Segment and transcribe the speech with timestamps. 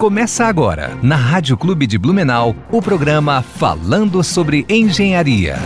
[0.00, 5.56] Começa agora, na Rádio Clube de Blumenau, o programa Falando sobre Engenharia.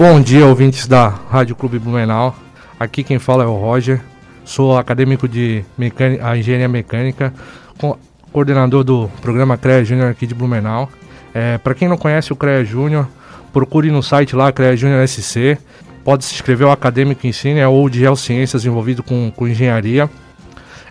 [0.00, 2.34] Bom dia, ouvintes da Rádio Clube Blumenau.
[2.80, 4.00] Aqui quem fala é o Roger.
[4.42, 7.34] Sou acadêmico de mecânica, engenharia mecânica,
[8.32, 10.88] coordenador do programa CREA Júnior aqui de Blumenau.
[11.34, 13.06] É, Para quem não conhece o CREA Júnior,
[13.52, 15.58] procure no site lá, CREA Júnior SC.
[16.04, 20.08] Pode se inscrever ao Acadêmico Ensino é ou de Geociências envolvido com, com engenharia.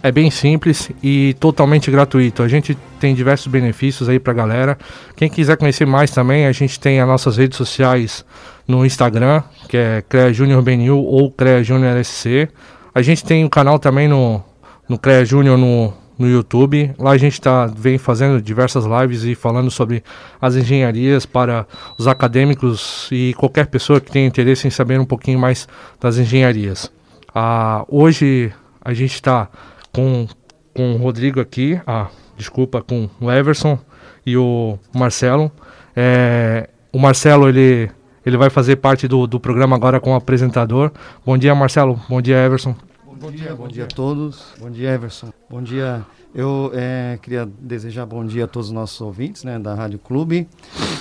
[0.01, 2.43] É bem simples e totalmente gratuito.
[2.43, 4.77] A gente tem diversos benefícios aí pra galera.
[5.15, 8.25] Quem quiser conhecer mais também, a gente tem as nossas redes sociais
[8.67, 12.49] no Instagram, que é CREA Júnior BNU ou CREA Júnior SC.
[12.93, 14.43] A gente tem um canal também no,
[14.89, 16.93] no CREA Júnior no, no YouTube.
[16.97, 20.03] Lá a gente tá, vem fazendo diversas lives e falando sobre
[20.41, 21.67] as engenharias para
[21.97, 25.67] os acadêmicos e qualquer pessoa que tenha interesse em saber um pouquinho mais
[25.99, 26.91] das engenharias.
[27.33, 28.51] Ah, hoje
[28.83, 29.49] a gente está
[29.91, 30.27] com,
[30.73, 33.79] com o Rodrigo aqui, ah, desculpa, com o Everson
[34.25, 35.51] e o Marcelo.
[35.95, 37.89] É, o Marcelo, ele,
[38.25, 40.91] ele vai fazer parte do, do programa agora como apresentador.
[41.25, 41.99] Bom dia, Marcelo.
[42.07, 42.75] Bom dia, Everson.
[43.23, 44.43] Bom dia, bom dia a todos.
[44.59, 45.31] Bom dia, Everson.
[45.49, 46.05] Bom dia.
[46.35, 50.45] Eu é, queria desejar bom dia a todos os nossos ouvintes né, da Rádio Clube.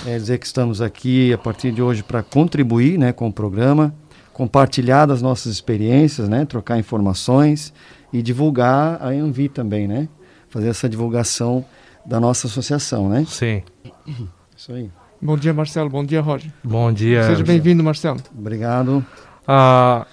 [0.05, 3.93] É, dizer que estamos aqui a partir de hoje para contribuir né, com o programa,
[4.31, 7.73] compartilhar das nossas experiências, né, trocar informações
[8.13, 10.07] e divulgar a Envi também, né?
[10.47, 11.65] Fazer essa divulgação
[12.05, 13.25] da nossa associação, né?
[13.27, 13.63] Sim.
[14.55, 14.89] Isso aí.
[15.21, 15.89] Bom dia, Marcelo.
[15.89, 16.53] Bom dia, Roger.
[16.63, 17.23] Bom dia.
[17.23, 18.21] Seja bem-vindo, Marcelo.
[18.33, 19.05] Obrigado.
[19.45, 20.07] Ah,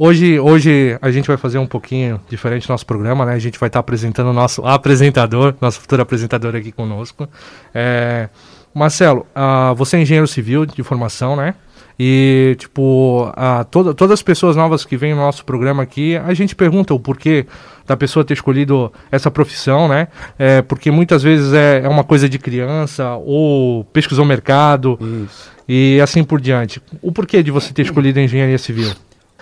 [0.00, 3.34] hoje, hoje a gente vai fazer um pouquinho diferente nosso programa, né?
[3.34, 7.28] A gente vai estar apresentando o nosso apresentador, nosso futuro apresentador aqui conosco.
[7.74, 8.30] É,
[8.74, 11.54] Marcelo, ah, você é engenheiro civil de formação, né?
[12.02, 16.32] E, tipo, a, toda, todas as pessoas novas que vêm no nosso programa aqui, a
[16.32, 17.44] gente pergunta o porquê
[17.86, 20.08] da pessoa ter escolhido essa profissão, né?
[20.38, 25.50] É, porque muitas vezes é, é uma coisa de criança ou pesquisou mercado Isso.
[25.68, 26.80] e assim por diante.
[27.02, 28.90] O porquê de você ter escolhido a engenharia civil?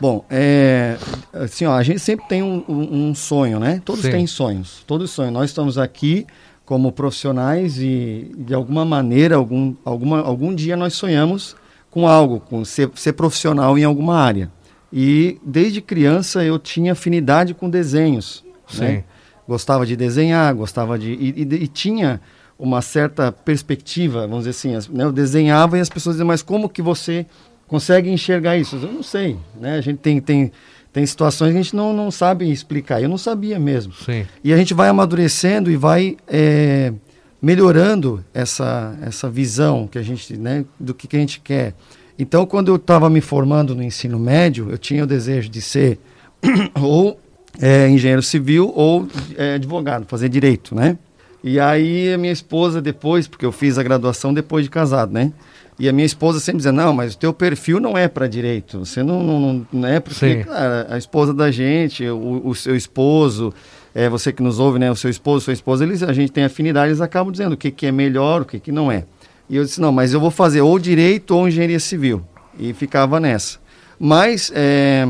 [0.00, 0.96] Bom, é,
[1.32, 3.80] assim, ó, a gente sempre tem um, um- um sonho, né?
[3.84, 4.10] Todos Sim.
[4.12, 5.32] têm sonhos, todos sonhos.
[5.32, 6.26] Nós estamos aqui
[6.64, 11.56] como profissionais e, de alguma maneira, algum, alguma, algum dia nós sonhamos
[11.90, 14.50] com algo, com ser, ser profissional em alguma área.
[14.92, 18.44] E desde criança eu tinha afinidade com desenhos,
[18.78, 18.96] né?
[18.98, 19.04] Sim.
[19.48, 21.10] Gostava de desenhar, gostava de...
[21.12, 22.20] E, e- e tinha
[22.58, 25.04] uma certa perspectiva, vamos dizer assim, as- né?
[25.04, 27.24] eu desenhava e as pessoas diziam, mas como que você
[27.68, 28.76] consegue enxergar isso?
[28.76, 29.76] Eu não sei, né?
[29.76, 30.50] A gente tem, tem,
[30.92, 33.92] tem situações que a gente não, não sabe explicar, eu não sabia mesmo.
[33.92, 34.26] Sim.
[34.42, 36.92] E a gente vai amadurecendo e vai é,
[37.40, 41.74] melhorando essa, essa visão que a gente, né, do que, que a gente quer.
[42.18, 46.00] Então, quando eu estava me formando no ensino médio, eu tinha o desejo de ser
[46.74, 47.20] ou
[47.60, 49.06] é, engenheiro civil ou
[49.36, 50.98] é, advogado, fazer direito, né?
[51.42, 55.32] E aí a minha esposa depois, porque eu fiz a graduação depois de casado, né?
[55.78, 58.80] E a minha esposa sempre dizia, não, mas o teu perfil não é para direito,
[58.80, 63.54] você não, não, não, é porque, cara, a esposa da gente, o, o seu esposo,
[63.94, 66.44] é, você que nos ouve, né, o seu esposo, sua esposa, eles, a gente tem
[66.44, 69.04] afinidade, eles acabam dizendo o que, que é melhor, o que, que não é.
[69.48, 72.22] E eu disse, não, mas eu vou fazer ou direito ou engenharia civil.
[72.58, 73.58] E ficava nessa.
[73.98, 75.06] Mas é,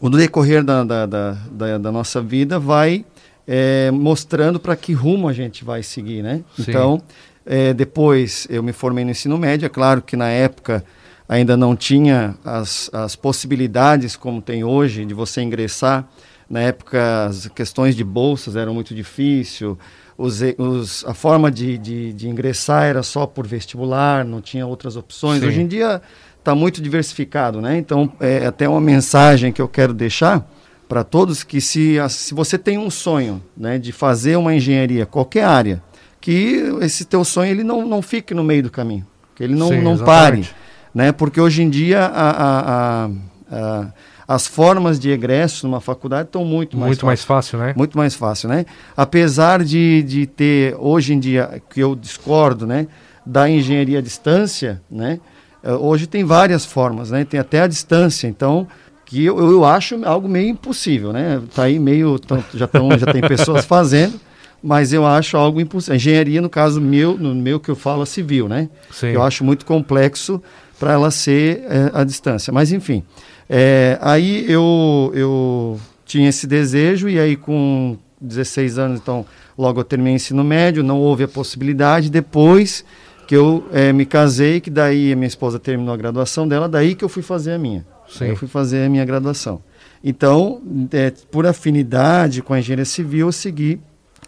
[0.00, 3.04] o decorrer da, da, da, da, da nossa vida vai
[3.46, 6.42] é, mostrando para que rumo a gente vai seguir, né?
[6.56, 6.64] Sim.
[6.68, 7.02] Então,
[7.46, 10.84] é, depois eu me formei no ensino médio, é claro que na época
[11.28, 16.08] ainda não tinha as, as possibilidades como tem hoje de você ingressar.
[16.48, 19.76] Na época as questões de bolsas eram muito difíceis,
[20.16, 24.96] os, os, a forma de, de, de ingressar era só por vestibular, não tinha outras
[24.96, 25.40] opções.
[25.40, 25.48] Sim.
[25.48, 26.00] Hoje em dia
[26.38, 27.78] está muito diversificado, né?
[27.78, 30.46] Então, é até uma mensagem que eu quero deixar
[30.86, 35.44] para todos que se, se você tem um sonho né, de fazer uma engenharia, qualquer
[35.44, 35.82] área,
[36.24, 39.68] que esse teu sonho ele não, não fique no meio do caminho, que ele não,
[39.68, 40.48] Sim, não exatamente.
[40.48, 40.56] pare,
[40.94, 41.12] né?
[41.12, 43.10] Porque hoje em dia a, a-
[43.52, 43.86] a-
[44.26, 47.74] as formas de egresso numa faculdade estão muito mais Muito mais fácil, né?
[47.76, 48.64] muito mais fácil, né?
[48.96, 52.86] Apesar de, de ter, hoje em dia, que eu discordo, né?
[53.26, 55.20] Da engenharia à distância, né?
[55.62, 57.22] eh, Hoje tem várias formas, né?
[57.26, 58.66] Tem até a distância, então
[59.04, 61.42] que eu, eu acho algo meio impossível, né?
[61.54, 62.18] Tá aí meio
[62.54, 64.18] já tão, já tem pessoas fazendo,
[64.64, 65.96] mas eu acho algo impossível.
[65.96, 68.70] Engenharia no caso meu, no meu que eu falo é civil, né?
[68.90, 69.08] Sim.
[69.08, 70.42] Eu acho muito complexo
[70.80, 72.50] para ela ser eh, à distância.
[72.50, 73.04] Mas enfim,
[73.46, 79.26] eh, aí eu, eu tinha esse desejo e aí com 16 anos, então
[79.56, 82.10] logo eu terminei o ensino médio, não houve a possibilidade.
[82.10, 82.86] Depois
[83.28, 86.94] que eu eh, me casei, que daí a minha esposa terminou a graduação dela, daí
[86.94, 87.84] que eu fui fazer a minha.
[88.08, 88.28] Sim.
[88.28, 89.62] Eu fui fazer a minha graduação.
[90.02, 93.78] Então, é, por afinidade com a engenharia civil, eu segui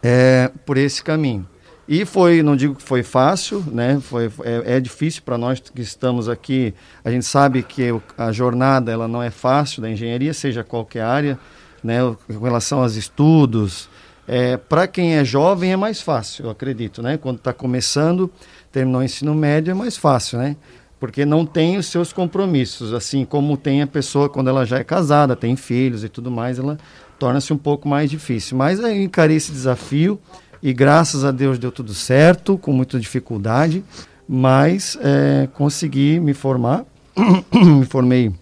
[0.03, 1.47] é, por esse caminho.
[1.89, 4.01] E foi, não digo que foi fácil, né?
[4.01, 6.75] Foi, é, é difícil para nós que estamos aqui.
[7.05, 7.83] A gente sabe que
[8.19, 11.39] a jornada ela não é fácil da engenharia, seja qualquer área,
[11.85, 11.99] né?
[12.27, 13.89] Com relação aos estudos,
[14.27, 17.17] é, para quem é jovem é mais fácil, eu acredito, né?
[17.17, 18.31] Quando está começando,
[18.73, 20.57] terminou o ensino médio é mais fácil, né?
[20.99, 24.85] Porque não tem os seus compromissos, assim como tem a pessoa quando ela já é
[24.85, 26.77] casada, tem filhos e tudo mais, ela
[27.19, 28.57] torna-se um pouco mais difícil.
[28.57, 30.21] Mas eu encarei esse desafio
[30.63, 33.85] e graças a Deus deu tudo certo, com muita dificuldade,
[34.29, 36.85] mas é, consegui me formar.
[37.53, 38.33] me formei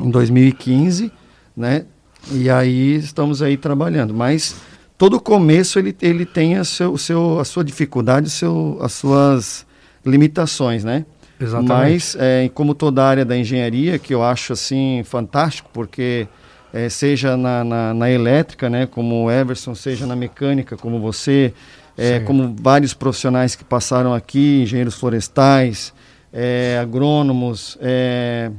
[0.00, 1.12] em 2015,
[1.56, 1.84] né?
[2.32, 4.14] E aí estamos aí trabalhando.
[4.14, 4.56] Mas
[4.96, 9.66] todo começo ele, ele tem a, seu, seu, a sua dificuldade, seu, as suas
[10.04, 11.04] limitações, né?
[11.40, 11.68] Exatamente.
[11.68, 16.26] Mas, é, como toda a área da engenharia, que eu acho assim fantástico, porque
[16.74, 21.54] é, seja na, na, na, elétrica, né, como o Everson, seja na mecânica, como você,
[21.96, 25.94] é, como vários profissionais que passaram aqui, engenheiros florestais,
[26.32, 28.50] é, agrônomos, é,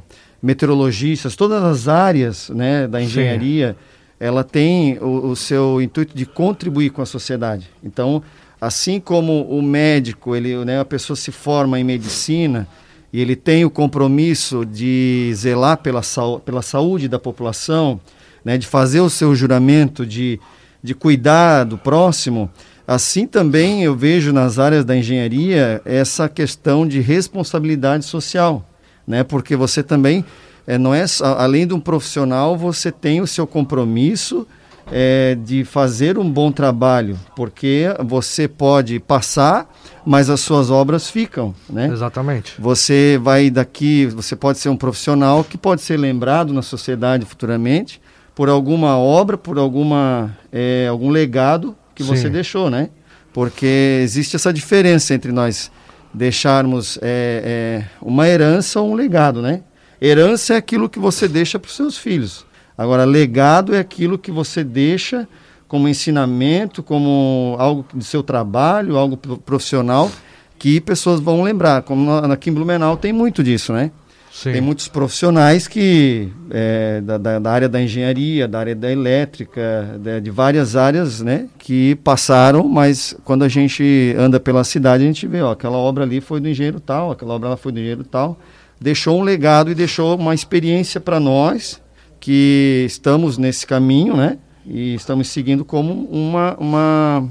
[0.42, 3.76] meteorologistas, todas as áreas né, da engenharia.
[3.78, 7.68] Sim ela tem o, o, seu intuito de contribuir com a sociedade.
[7.82, 8.22] Então,
[8.58, 12.66] assim como o médico, ele, né, a pessoa se forma em medicina
[13.12, 16.02] e ele tem o compromisso de zelar pela,
[16.44, 18.00] pela saúde da população,
[18.44, 20.38] né, de fazer o seu juramento de,
[20.82, 22.50] de cuidar do próximo,
[22.86, 28.68] assim também eu vejo nas áreas da engenharia essa questão de responsabilidade social,
[29.06, 30.24] né, porque você também
[30.66, 34.46] é, não é além de um profissional, você tem o seu compromisso
[34.90, 39.68] é, de fazer um bom trabalho, porque você pode passar,
[40.04, 41.88] mas as suas obras ficam, né?
[41.92, 42.54] Exatamente.
[42.58, 48.00] Você vai daqui, você pode ser um profissional que pode ser lembrado na sociedade futuramente
[48.34, 52.14] por alguma obra, por alguma é, algum legado que Sim.
[52.14, 52.90] você deixou, né?
[53.32, 55.70] Porque existe essa diferença entre nós
[56.12, 59.62] deixarmos é, é, uma herança ou um legado, né?
[60.00, 62.46] Herança é aquilo que você deixa para os seus filhos.
[62.76, 65.28] Agora, legado é aquilo que você deixa
[65.66, 70.10] como ensinamento, como algo do seu trabalho, algo profissional,
[70.58, 71.82] que pessoas vão lembrar.
[71.82, 73.90] Como aqui em Blumenau tem muito disso, né?
[74.30, 74.52] Sim.
[74.52, 79.98] Tem muitos profissionais que é, da, da, da, área da engenharia, da área da elétrica,
[79.98, 85.06] de, de, várias áreas, né, que passaram, mas quando a gente anda pela cidade a
[85.06, 87.78] gente vê, ó, aquela obra ali foi do engenheiro tal, aquela obra lá foi do
[87.78, 88.38] engenheiro tal
[88.80, 91.80] deixou um legado e deixou uma experiência para nós
[92.26, 94.36] que estamos nesse caminho, né?
[94.66, 97.28] E estamos seguindo como uma, uma,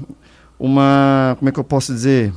[0.58, 2.32] uma como é que eu posso dizer?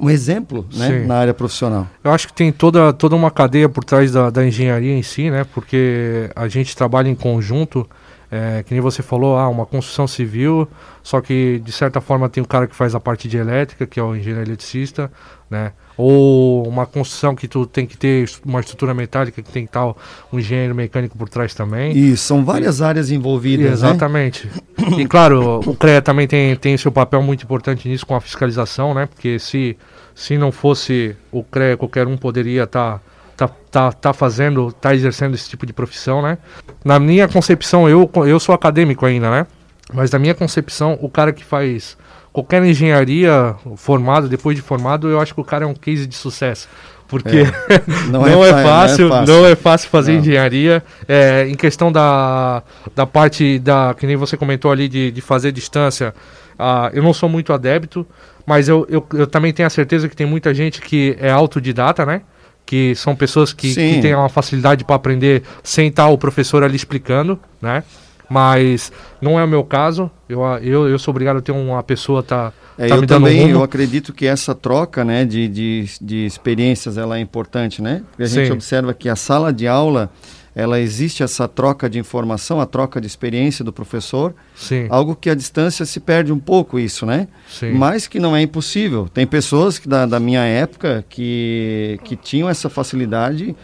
[0.00, 1.04] Um exemplo né?
[1.04, 1.86] na área profissional.
[2.02, 5.28] Eu acho que tem toda, toda uma cadeia por trás da, da engenharia em si,
[5.28, 5.44] né?
[5.52, 7.86] Porque a gente trabalha em conjunto
[8.30, 10.66] é, que nem você falou, ah, uma construção civil,
[11.02, 14.00] só que de certa forma tem o cara que faz a parte de elétrica, que
[14.00, 15.12] é o engenheiro eletricista,
[15.50, 15.72] né?
[15.96, 19.96] Ou uma construção que tu tem que ter uma estrutura metálica que tem tal
[20.32, 21.96] um engenheiro mecânico por trás também.
[21.96, 23.82] Isso, são várias e, áreas envolvidas.
[23.82, 23.88] Né?
[23.90, 24.46] Exatamente.
[24.46, 24.52] Né?
[24.98, 28.92] E claro, o CREA também tem, tem seu papel muito importante nisso com a fiscalização,
[28.92, 29.06] né?
[29.06, 29.76] Porque se,
[30.14, 32.98] se não fosse o CREA, qualquer um poderia estar.
[32.98, 36.38] Tá tá, tá, tá fazendo, tá exercendo esse tipo de profissão, né?
[36.84, 39.46] Na minha concepção, eu, eu sou acadêmico ainda, né?
[39.92, 41.96] Mas na minha concepção, o cara que faz
[42.32, 46.14] qualquer engenharia formado, depois de formado, eu acho que o cara é um case de
[46.14, 46.68] sucesso.
[47.06, 50.82] Porque é, não, não, é, é fácil, não, é fácil, não é fácil fazer engenharia.
[51.06, 52.62] É, em questão da,
[52.96, 53.94] da parte da.
[53.94, 56.14] Que nem você comentou ali de, de fazer distância.
[56.54, 58.06] Uh, eu não sou muito adébito,
[58.46, 62.06] mas eu, eu, eu também tenho a certeza que tem muita gente que é autodidata,
[62.06, 62.22] né?
[62.64, 66.76] que são pessoas que, que têm uma facilidade para aprender sem estar o professor ali
[66.76, 67.82] explicando, né?
[68.32, 70.10] Mas não é o meu caso.
[70.26, 73.62] Eu, eu, eu sou obrigado a ter uma pessoa tá, é, tá eu também, eu
[73.62, 78.02] acredito que essa troca, né, de, de, de experiências, ela é importante, né?
[78.08, 78.34] Porque a Sim.
[78.36, 80.10] gente observa que a sala de aula
[80.54, 84.34] ela existe essa troca de informação, a troca de experiência do professor.
[84.54, 84.86] Sim.
[84.88, 87.28] Algo que a distância se perde um pouco isso, né?
[87.48, 87.72] Sim.
[87.72, 89.08] Mas que não é impossível.
[89.12, 93.54] Tem pessoas que da, da minha época que, que tinham essa facilidade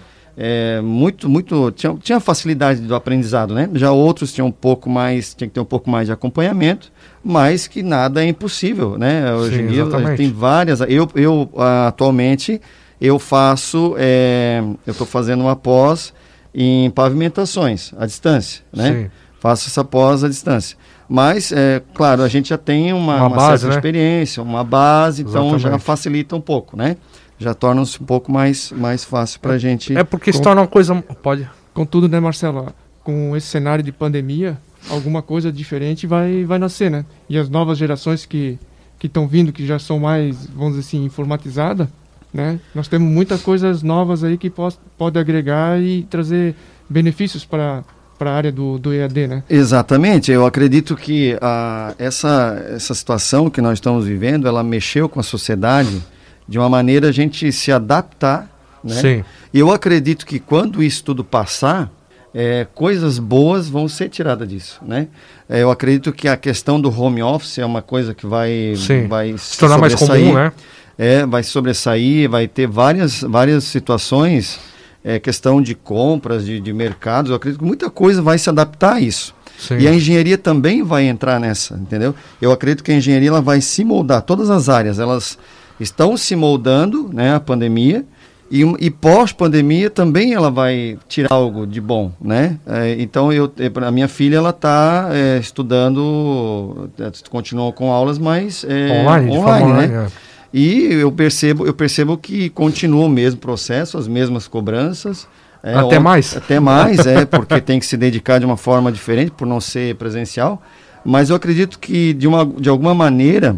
[0.40, 3.68] é, muito, muito tinha, tinha facilidade do aprendizado, né?
[3.74, 6.92] Já outros tinham um pouco mais, tinha que ter um pouco mais de acompanhamento,
[7.24, 9.34] mas que nada é impossível, né?
[9.34, 9.84] Hoje Sim, em dia
[10.16, 10.80] tem várias.
[10.82, 11.50] Eu, eu
[11.86, 12.60] atualmente
[13.00, 16.14] eu faço, é, eu estou fazendo uma pós
[16.54, 18.92] em pavimentações à distância, né?
[18.92, 19.10] Sim.
[19.40, 20.76] Faço essa pós à distância.
[21.08, 23.74] Mas, é, claro, a gente já tem uma, uma, uma base, certa né?
[23.74, 25.62] experiência, uma base, então Exatamente.
[25.62, 26.96] já facilita um pouco, né?
[27.38, 29.96] Já torna-se um pouco mais, mais fácil para a gente...
[29.96, 30.94] É porque se torna uma coisa...
[31.22, 31.48] Pode...
[31.72, 32.72] Contudo, né, Marcelo?
[33.08, 34.58] com esse cenário de pandemia,
[34.90, 37.06] alguma coisa diferente vai, vai nascer, né?
[37.26, 38.58] E as novas gerações que
[38.98, 41.88] que estão vindo, que já são mais, vamos dizer assim, informatizadas,
[42.34, 42.60] né?
[42.74, 46.54] Nós temos muitas coisas novas aí que pode, pode agregar e trazer
[46.86, 47.82] benefícios para
[48.18, 49.42] para a área do, do EAD, né?
[49.48, 50.30] Exatamente.
[50.30, 55.22] Eu acredito que a, essa, essa situação que nós estamos vivendo, ela mexeu com a
[55.22, 56.02] sociedade
[56.48, 58.48] de uma maneira a gente se adaptar,
[58.82, 58.94] né?
[58.94, 59.24] Sim.
[59.52, 61.90] Eu acredito que quando isso tudo passar,
[62.34, 65.08] é, coisas boas vão ser tiradas disso, né?
[65.48, 69.06] É, eu acredito que a questão do home office é uma coisa que vai, Sim.
[69.06, 70.52] vai Se tornar mais comum, né?
[70.96, 74.58] É, vai sobressair, vai ter várias, várias situações,
[75.04, 78.94] é, questão de compras, de, de mercados, eu acredito que muita coisa vai se adaptar
[78.94, 79.34] a isso.
[79.58, 79.78] Sim.
[79.78, 82.14] E a engenharia também vai entrar nessa, entendeu?
[82.40, 85.38] Eu acredito que a engenharia ela vai se moldar, todas as áreas, elas
[85.80, 88.04] estão se moldando, né, a pandemia,
[88.50, 92.58] e, e pós-pandemia também ela vai tirar algo de bom, né?
[92.66, 93.52] É, então, eu,
[93.86, 99.64] a minha filha, ela está é, estudando, é, continuou com aulas, mas é, Online, online,
[99.64, 100.06] online, né?
[100.06, 100.28] é.
[100.52, 105.28] E eu percebo, eu percebo que continua o mesmo processo, as mesmas cobranças.
[105.62, 106.34] é, Até mais.
[106.34, 109.94] Até mais, é, porque tem que se dedicar de uma forma diferente, por não ser
[109.96, 110.62] presencial.
[111.04, 113.56] Mas eu acredito que, de, uma, de alguma maneira,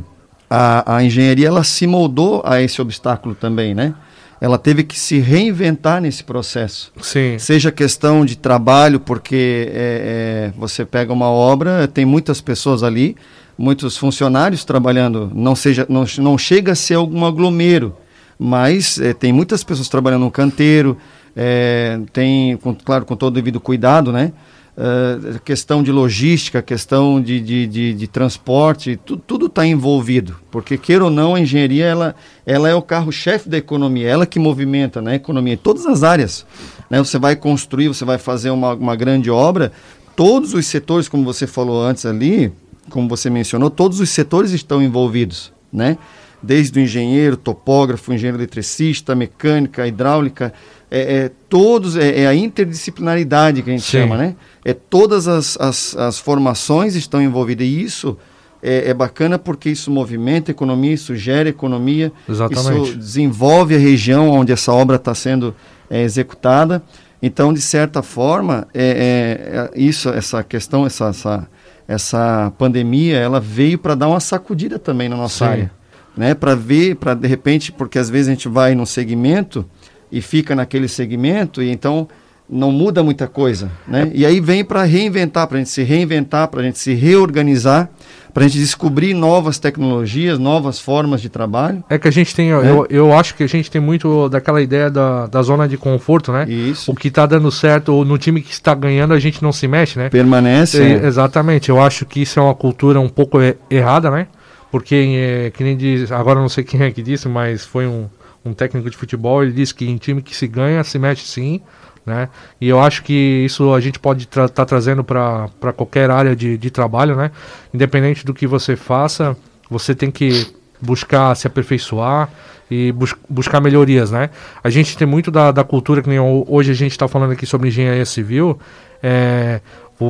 [0.50, 3.95] a, a engenharia ela se moldou a esse obstáculo também, né?
[4.40, 6.90] Ela teve que se reinventar nesse processo.
[7.00, 7.38] Sim.
[7.38, 13.16] Seja questão de trabalho, porque é, é, você pega uma obra, tem muitas pessoas ali,
[13.57, 17.95] muitos funcionários trabalhando, não, seja, não, não chega a ser algum aglomero,
[18.38, 20.97] mas é, tem muitas pessoas trabalhando no canteiro,
[21.37, 24.33] é, tem, com- claro, com todo o devido cuidado, né?
[24.82, 30.78] É, questão de logística, questão de, de, de, de transporte, tu, tudo está envolvido, porque
[30.78, 32.14] queira ou não, a engenharia ela,
[32.46, 36.02] ela é o carro-chefe da economia, ela que movimenta né, a economia em todas as
[36.02, 36.46] áreas.
[36.88, 36.99] Né?
[36.99, 39.70] Você vai construir, você vai fazer uma, uma grande obra,
[40.16, 42.50] todos os setores, como você falou antes ali,
[42.88, 45.99] como você mencionou, todos os setores estão envolvidos, né?
[46.42, 50.54] Desde o engenheiro, topógrafo, engenheiro eletricista, mecânica, hidráulica,
[50.90, 53.99] é, é todos, é, é a interdisciplinaridade que a gente Sim.
[53.99, 54.35] chama, né?
[54.64, 58.16] É todas as, as, as formações estão envolvidas e isso
[58.62, 62.90] é, é bacana porque isso movimenta a economia, isso gera economia, Exatamente.
[62.90, 65.54] isso desenvolve a região onde essa obra está sendo
[65.88, 66.82] é, executada.
[67.23, 71.49] Então, de certa forma, é, é, é, isso, essa questão, essa, essa,
[71.87, 75.50] essa pandemia, ela veio para dar uma sacudida também na nossa Sim.
[75.50, 75.70] área,
[76.16, 76.35] né?
[76.35, 79.66] Para ver, para de repente, porque às vezes a gente vai num segmento
[80.10, 82.08] e fica naquele segmento e então
[82.50, 84.10] não muda muita coisa, né?
[84.12, 87.88] E aí vem para reinventar, para a gente se reinventar, para a gente se reorganizar,
[88.34, 91.84] para a gente descobrir novas tecnologias, novas formas de trabalho.
[91.88, 94.90] É que a gente tem, eu, eu acho que a gente tem muito daquela ideia
[94.90, 96.44] da, da zona de conforto, né?
[96.48, 99.52] Isso O que tá dando certo, ou no time que está ganhando, a gente não
[99.52, 100.08] se mexe, né?
[100.08, 100.82] permanece.
[100.82, 101.06] É, é.
[101.06, 104.26] exatamente, eu acho que isso é uma cultura um pouco e- errada, né?
[104.72, 108.06] Porque, é, que nem diz, agora não sei quem é que disse, mas foi um,
[108.44, 111.61] um técnico de futebol, ele disse que em time que se ganha, se mexe sim,
[112.04, 112.28] né?
[112.61, 116.56] E eu acho que isso a gente pode estar tá trazendo para qualquer área de,
[116.56, 117.30] de trabalho, né?
[117.73, 119.37] Independente do que você faça,
[119.70, 120.47] você tem que
[120.80, 122.30] buscar se aperfeiçoar
[122.70, 124.30] e bus buscar melhorias, né?
[124.62, 127.32] A gente tem muito da, da cultura que nem ho- hoje a gente está falando
[127.32, 128.59] aqui sobre engenharia civil,
[129.02, 129.61] é,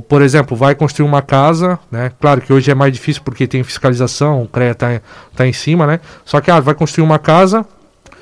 [0.08, 2.12] por exemplo, vai construir uma casa, né?
[2.20, 5.00] Claro que hoje é mais difícil porque tem fiscalização, o CREA tá,
[5.34, 6.00] tá em cima, né?
[6.24, 7.66] Só que ah, vai construir uma casa,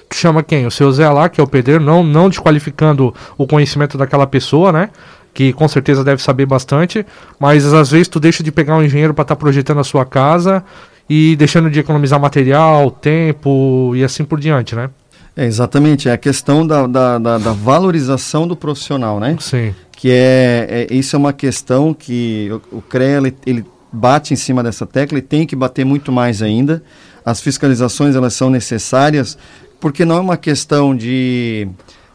[0.08, 0.66] tu chama quem?
[0.66, 4.72] O seu Zé lá, que é o pedreiro, não, não desqualificando o conhecimento daquela pessoa,
[4.72, 4.90] né?
[5.34, 7.04] Que com certeza deve saber bastante,
[7.38, 10.64] mas às vezes tu deixa de pegar um engenheiro para estar projetando a sua casa
[11.08, 14.90] e deixando de economizar material, tempo e assim por diante, né?
[15.36, 19.36] É, exatamente, é a questão da, da, da, da valorização do profissional, né?
[19.38, 24.34] Sim, Que é, é isso é uma questão que o, o CREA ele, ele bate
[24.34, 26.82] em cima dessa tecla e tem que bater muito mais ainda.
[27.24, 29.38] As fiscalizações elas são necessárias
[29.80, 31.68] porque não é uma questão de,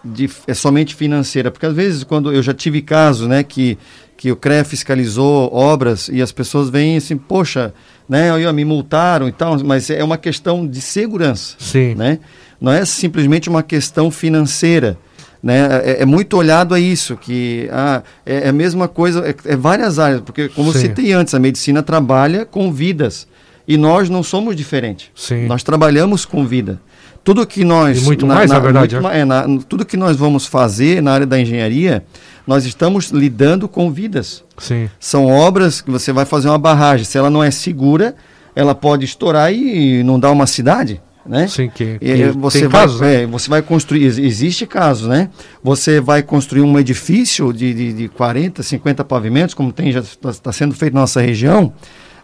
[0.04, 3.78] de é somente financeira, porque às vezes quando eu já tive casos, né, que
[4.16, 7.74] que o CREA fiscalizou obras e as pessoas vêm assim, poxa,
[8.08, 12.20] né, aí, me multaram e tal, mas é uma questão de segurança sim, né?
[12.62, 14.98] Não é simplesmente uma questão financeira,
[15.42, 15.68] né?
[15.84, 19.58] É, é muito olhado a isso, que ah, é, é a mesma coisa, é, é
[19.58, 20.80] várias áreas, porque como eu Sim.
[20.80, 23.28] citei antes, a medicina trabalha com vidas
[23.68, 25.10] e nós não somos diferentes.
[25.14, 25.46] sim.
[25.48, 26.80] Nós trabalhamos com vida.
[27.24, 30.18] Tudo que nós E muito mais, na verdade, muito ma- é, na- tudo que nós
[30.18, 32.04] vamos fazer na área da engenharia,
[32.46, 34.44] nós estamos lidando com vidas.
[34.58, 37.06] Sim, São obras que você vai fazer uma barragem.
[37.06, 38.14] Se ela não é segura,
[38.56, 41.02] ela pode estourar e inundar uma cidade.
[41.26, 41.48] né?
[41.48, 43.24] Sim, que, que E você tem vai, casos, né?
[43.24, 45.30] é, você vai construir, ex- existe casos, né?
[45.64, 50.52] Você vai construir um edifício de, de, de 40, 50 pavimentos, como tem já está
[50.52, 51.72] sendo feito na nossa região,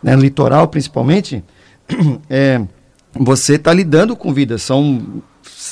[0.03, 1.41] né, no litoral principalmente,
[2.29, 2.59] é,
[3.13, 4.61] você está lidando com vidas.
[4.61, 5.21] São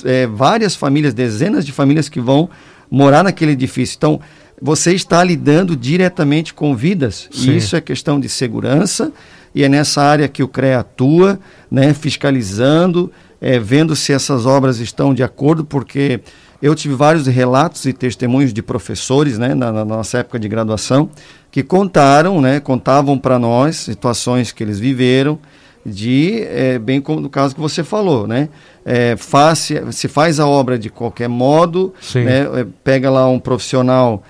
[0.03, 2.49] é, várias famílias, dezenas de famílias que vão
[2.89, 3.95] morar naquele edifício.
[3.97, 4.19] Então,
[4.61, 7.29] você está lidando diretamente com vidas.
[7.31, 7.51] Sim.
[7.51, 9.11] E isso é questão de segurança.
[9.53, 11.39] E é nessa área que o CREA atua,
[11.69, 16.19] né, fiscalizando, é, vendo se essas obras estão de acordo, porque
[16.61, 21.09] eu tive vários relatos e testemunhos de professores né, na, na nossa época de graduação
[21.51, 25.39] que contaram, né, contavam para nós situações que eles viveram,
[25.87, 28.49] de é, bem como no caso que você falou, né?
[28.85, 31.93] É, faz, se- faz a obra de qualquer modo,
[32.25, 32.41] né?
[32.61, 34.21] É, pega lá um profissional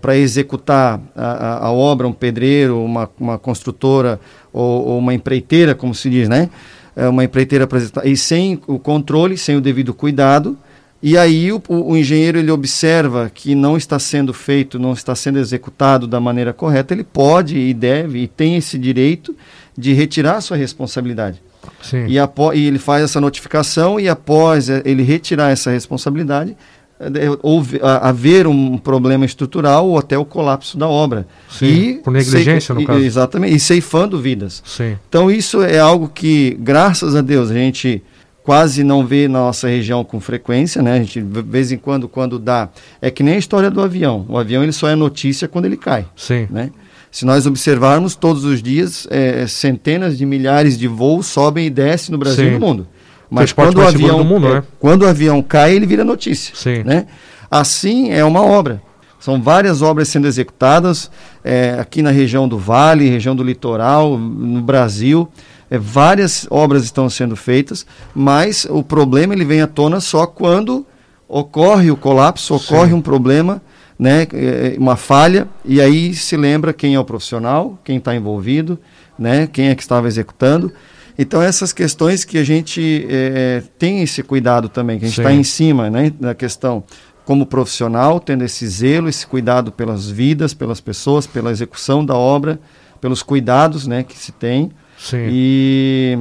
[0.00, 4.18] para executar a, a- obra, um pedreiro, uma, uma construtora
[4.52, 6.50] ou, ou uma empreiteira, como se diz, né?
[6.96, 10.58] É uma empreiteira pra executar- e sem o controle, sem o devido cuidado,
[11.02, 15.38] e aí o, o- engenheiro ele observa que não está sendo feito, não está sendo
[15.38, 19.34] executado da maneira correta, ele pode e deve e tem esse direito
[19.76, 21.40] de retirar a sua responsabilidade.
[21.82, 22.06] Sim.
[22.08, 26.56] E, e ele faz essa notificação e após eh, ele retirar essa responsabilidade,
[26.98, 31.28] eh, de- houve- a- haver um problema estrutural ou até o colapso da obra.
[31.48, 32.98] Sim, E por negligência, no e- caso.
[32.98, 34.62] Exatamente, e ceifando vidas.
[34.66, 34.96] Sim.
[35.08, 38.02] Então isso é algo que, graças a Deus, a gente
[38.48, 40.94] quase não vê na nossa região com frequência, né?
[40.94, 42.70] A gente, de vez em quando, quando dá...
[42.98, 44.24] É que nem a história do avião.
[44.26, 46.48] O avião ele só é notícia quando ele cai Sim.
[46.48, 46.70] né?
[47.12, 52.10] Se nós observarmos todos os dias, é, centenas de milhares de voos sobem e descem
[52.10, 52.50] no Brasil Sim.
[52.52, 52.88] e no mundo.
[53.28, 54.62] Mas quando o avião, do mundo, é, né?
[54.80, 56.54] quando o avião cai, ele vira notícia.
[56.56, 56.82] Sim.
[56.84, 57.06] Né?
[57.50, 58.80] Assim é uma obra.
[59.20, 61.10] São várias obras sendo executadas
[61.44, 65.28] é, aqui na região do Vale, região do Litoral, no Brasil.
[65.70, 70.86] É, várias obras estão sendo feitas, mas o problema ele vem à tona só quando
[71.28, 72.94] ocorre o colapso, ocorre Sim.
[72.94, 73.60] um problema,
[73.98, 78.78] né, é, uma falha, e aí se lembra quem é o profissional, quem está envolvido,
[79.18, 80.72] né, quem é que estava executando.
[81.18, 85.32] Então essas questões que a gente é, tem esse cuidado também, que a gente está
[85.32, 86.84] em cima né, da questão
[87.24, 92.58] como profissional, tendo esse zelo, esse cuidado pelas vidas, pelas pessoas, pela execução da obra,
[93.02, 94.70] pelos cuidados né, que se tem.
[94.98, 95.26] Sim.
[95.30, 96.18] E,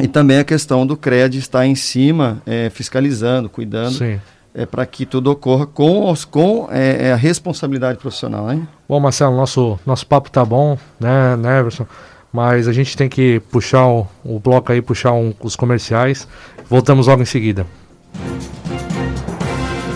[0.00, 4.20] e também a questão do CRED estar em cima, é, fiscalizando, cuidando, Sim.
[4.54, 8.46] é, para que tudo ocorra com, os, com é, é, a responsabilidade profissional.
[8.46, 8.66] Né?
[8.88, 11.86] Bom, Marcelo, nosso, nosso papo tá bom, né, né, Everson?
[12.32, 16.26] Mas a gente tem que puxar o, o bloco aí, puxar um- os comerciais.
[16.68, 17.66] Voltamos logo em seguida.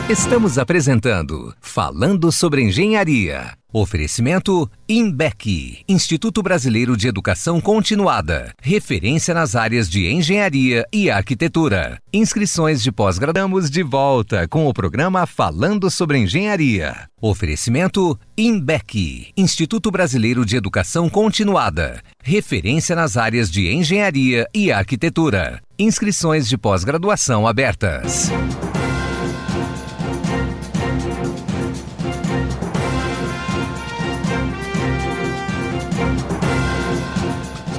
[0.08, 3.59] Estamos apresentando Falando sobre Engenharia.
[3.72, 8.52] Oferecimento INBEC, Instituto Brasileiro de Educação Continuada.
[8.60, 12.00] Referência nas áreas de engenharia e arquitetura.
[12.12, 17.08] Inscrições de pós-gradamos de volta com o programa Falando sobre Engenharia.
[17.20, 22.02] Oferecimento INBEC, Instituto Brasileiro de Educação Continuada.
[22.24, 25.62] Referência nas áreas de engenharia e arquitetura.
[25.78, 28.32] Inscrições de pós-graduação abertas.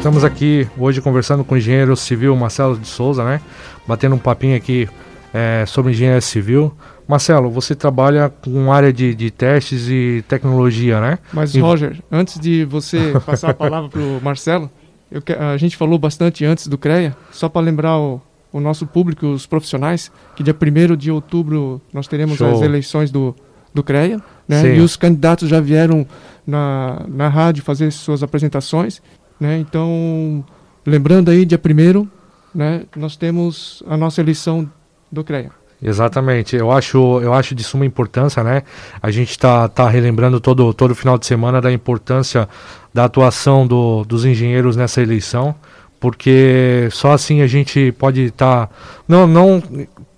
[0.01, 3.39] Estamos aqui hoje conversando com o engenheiro civil Marcelo de Souza, né?
[3.87, 4.89] Batendo um papinho aqui
[5.31, 6.73] é, sobre engenharia civil.
[7.07, 11.19] Marcelo, você trabalha com área de, de testes e tecnologia, né?
[11.31, 14.71] Mas, E- Roger, antes de você passar a palavra para o Marcelo,
[15.11, 18.19] eu a gente falou bastante antes do CREA, só para lembrar o,
[18.51, 20.55] o nosso público, os profissionais, que dia
[20.91, 22.51] 1 de outubro nós teremos Show.
[22.51, 23.35] as eleições do,
[23.71, 24.63] do CREA, né?
[24.63, 24.77] Sim.
[24.77, 26.07] E os candidatos já vieram
[26.45, 28.99] na, na rádio fazer suas apresentações,
[29.41, 29.57] né?
[29.57, 30.45] Então,
[30.85, 32.07] lembrando aí, dia 1
[32.53, 34.69] né, nós temos a nossa eleição
[35.11, 35.49] do CREA.
[35.81, 38.61] Exatamente, eu acho, eu acho de suma importância, né?
[39.01, 42.47] A gente está tá relembrando todo, todo final de semana da importância
[42.93, 45.55] da atuação do, dos engenheiros nessa eleição,
[45.99, 48.69] porque só assim a gente pode estar.
[49.07, 49.63] não, não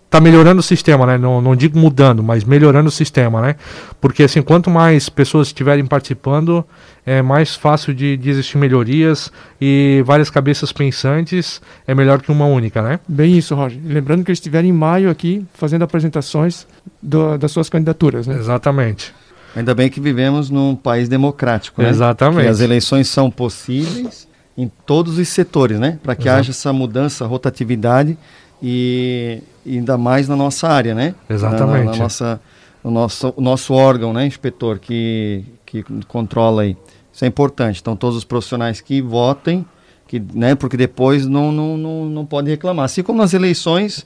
[0.10, 1.18] tá melhorando o sistema, né?
[1.18, 3.56] Não, não digo mudando, mas melhorando o sistema, né?
[4.00, 6.64] Porque assim, quanto mais pessoas estiverem participando,
[7.06, 12.46] é mais fácil de, de existir melhorias e várias cabeças pensantes é melhor que uma
[12.46, 13.00] única, né?
[13.08, 13.80] Bem isso, Roger.
[13.84, 16.66] Lembrando que eles estiveram em maio aqui fazendo apresentações
[17.02, 18.36] do- das suas candidaturas, né?
[18.38, 19.13] Exatamente.
[19.56, 21.89] Ainda bem que vivemos num país democrático, né?
[21.89, 22.44] Exatamente.
[22.44, 26.00] Que as eleições são possíveis em todos os setores, né?
[26.02, 26.39] Para que Exato.
[26.39, 28.18] haja essa mudança, rotatividade
[28.62, 31.13] e ainda mais na nossa área, né?
[31.30, 31.86] Exatamente.
[31.86, 32.42] Na, na nossa,
[32.84, 36.78] o nosso, o nosso órgão, né, inspetor, que, que controla aí.
[37.13, 37.80] Isso é importante.
[37.80, 39.63] Então, todos os profissionais que votem,
[40.08, 42.86] que, né, porque depois não, não, não, não pode reclamar.
[42.86, 44.06] Assim como nas eleições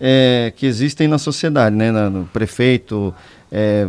[0.00, 3.14] é, que existem na sociedade, né, na- no prefeito,
[3.50, 3.88] é,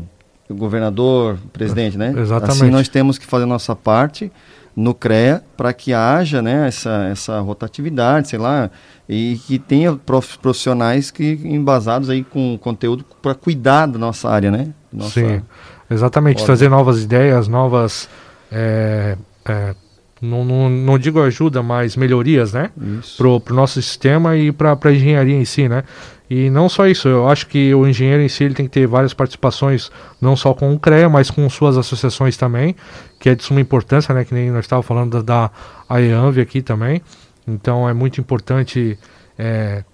[0.49, 2.13] governador, presidente, né?
[2.17, 2.51] Exatamente.
[2.61, 4.31] Assim nós temos que fazer a nossa parte
[4.75, 8.69] no CREA para que haja né, essa, essa rotatividade, sei lá,
[9.07, 14.49] e que tenha prof- profissionais que embasados aí com conteúdo para cuidar da nossa área,
[14.49, 14.69] né?
[14.91, 15.41] Nossa, Sim,
[15.89, 16.35] exatamente.
[16.37, 16.45] Ordem.
[16.47, 18.09] Trazer novas ideias, novas.
[18.53, 19.75] É, é,
[20.21, 22.69] não, não, não digo ajuda, mas melhorias, né?
[23.17, 25.83] Pro, pro nosso sistema e para a engenharia em si, né?
[26.29, 28.87] E não só isso, eu acho que o engenheiro em si ele tem que ter
[28.87, 32.75] várias participações, não só com o CREA, mas com suas associações também,
[33.19, 34.23] que é de suma importância, né?
[34.23, 35.51] Que nem nós estávamos falando da, da
[35.89, 37.01] AEANV aqui também.
[37.47, 38.97] Então é muito importante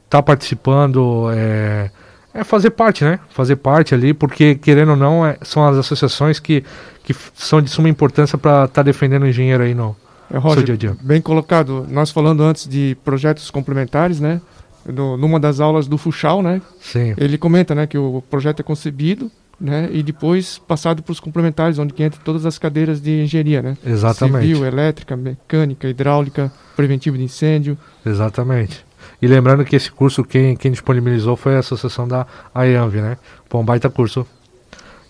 [0.05, 1.89] estar participando, é,
[2.33, 3.19] é fazer parte, né?
[3.31, 6.63] Fazer parte ali, porque querendo ou não, é- são as associações que,
[7.13, 9.95] que são de suma importância para estar defendendo o engenheiro aí no,
[10.31, 10.97] É, Roger, seu dia a dia.
[11.03, 11.87] bem colocado.
[11.89, 14.39] Nós falando antes de projetos complementares, né?
[14.85, 16.61] No, numa das aulas do Fuchal, né?
[16.79, 21.19] Sim, Ele comenta, né, que o projeto é concebido, né, e depois passado para os
[21.19, 23.77] complementares, onde que entra todas as cadeiras de engenharia, né?
[23.85, 24.47] exatamente.
[24.47, 27.77] Civil, elétrica, mecânica, hidráulica, preventivo de incêndio.
[28.05, 28.85] Exatamente.
[29.21, 33.17] E lembrando que esse curso, quem, quem disponibilizou foi a associação da AEANV, né?
[33.49, 34.25] Pô, um baita curso.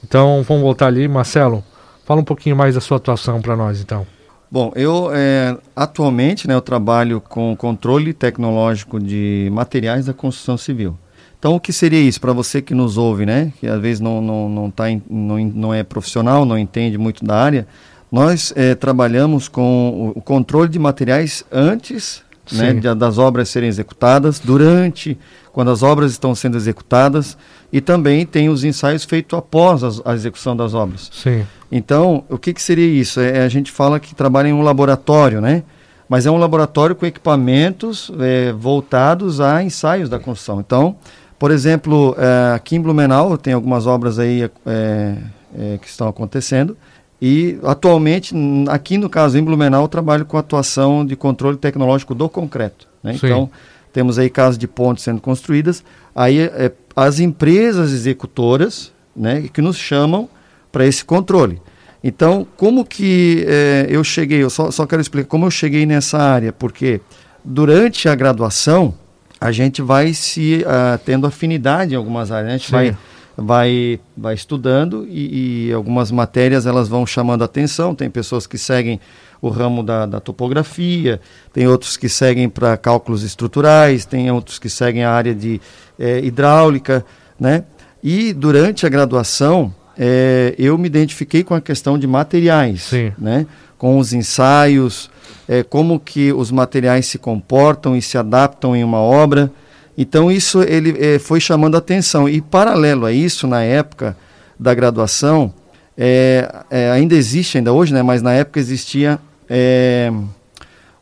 [0.03, 1.07] Então, vamos voltar ali.
[1.07, 1.63] Marcelo,
[2.09, 4.03] fala um pouquinho mais da sua atuação para nós, então.
[4.51, 10.97] Bom, eu é, atualmente né, eu trabalho com controle tecnológico de materiais da construção civil.
[11.37, 13.53] Então, o que seria isso para você que nos ouve, né?
[13.59, 17.23] Que às vezes não, não, não, tá em- não, não é profissional, não entende muito
[17.23, 17.67] da área.
[18.11, 23.69] Nós é, trabalhamos com o, o controle de materiais antes né, de- das obras serem
[23.69, 25.15] executadas, durante,
[25.53, 27.37] quando as obras estão sendo executadas,
[27.71, 31.09] e também tem os ensaios feitos após as- a execução das obras.
[31.13, 33.19] Sim, Então, o que, que seria isso?
[33.19, 35.63] É, a gente fala que trabalha em um laboratório, né?
[36.07, 40.59] Mas é um laboratório com equipamentos é, voltados a ensaios da construção.
[40.59, 40.95] Então,
[41.37, 45.17] por exemplo, é, aqui em Blumenau tem algumas obras aí é,
[45.55, 46.75] é, que estão acontecendo.
[47.21, 48.33] E atualmente,
[48.69, 52.87] aqui no caso em Blumenau, eu trabalho com atuação de controle tecnológico do concreto.
[53.03, 53.13] Né?
[53.15, 53.49] Então,
[53.93, 55.83] temos aí casos de pontes sendo construídas.
[56.15, 60.27] Aí é, as empresas executoras né, que nos chamam
[60.71, 61.61] para esse controle.
[62.03, 66.17] Então, como que eh, eu cheguei, eu só, só quero explicar como eu cheguei nessa
[66.17, 67.01] área, porque
[67.43, 68.93] durante a graduação
[69.39, 72.53] a gente vai se ah, tendo afinidade em algumas áreas, né?
[72.53, 72.71] a gente Sim.
[72.71, 72.97] vai,
[73.37, 78.99] vai, vai estudando e, e algumas matérias elas vão chamando atenção, tem pessoas que seguem
[79.41, 81.21] o ramo da, da topografia,
[81.53, 85.61] tem outros que seguem para cálculos estruturais, tem outros que seguem a área de
[85.97, 87.05] eh, hidráulica,
[87.39, 87.63] né?
[88.03, 93.11] E durante a graduação, eh, eu me identifiquei com a questão de materiais, Sim.
[93.17, 93.45] né?
[93.77, 95.11] Com os ensaios,
[95.47, 99.51] eh, como que os materiais se comportam e se adaptam em uma obra.
[99.97, 102.29] Então isso ele eh, foi chamando a atenção.
[102.29, 104.15] E paralelo a isso, na época
[104.57, 105.53] da graduação,
[105.97, 108.01] eh, eh, ainda existe ainda hoje, né?
[108.01, 110.09] Mas na época existia eh,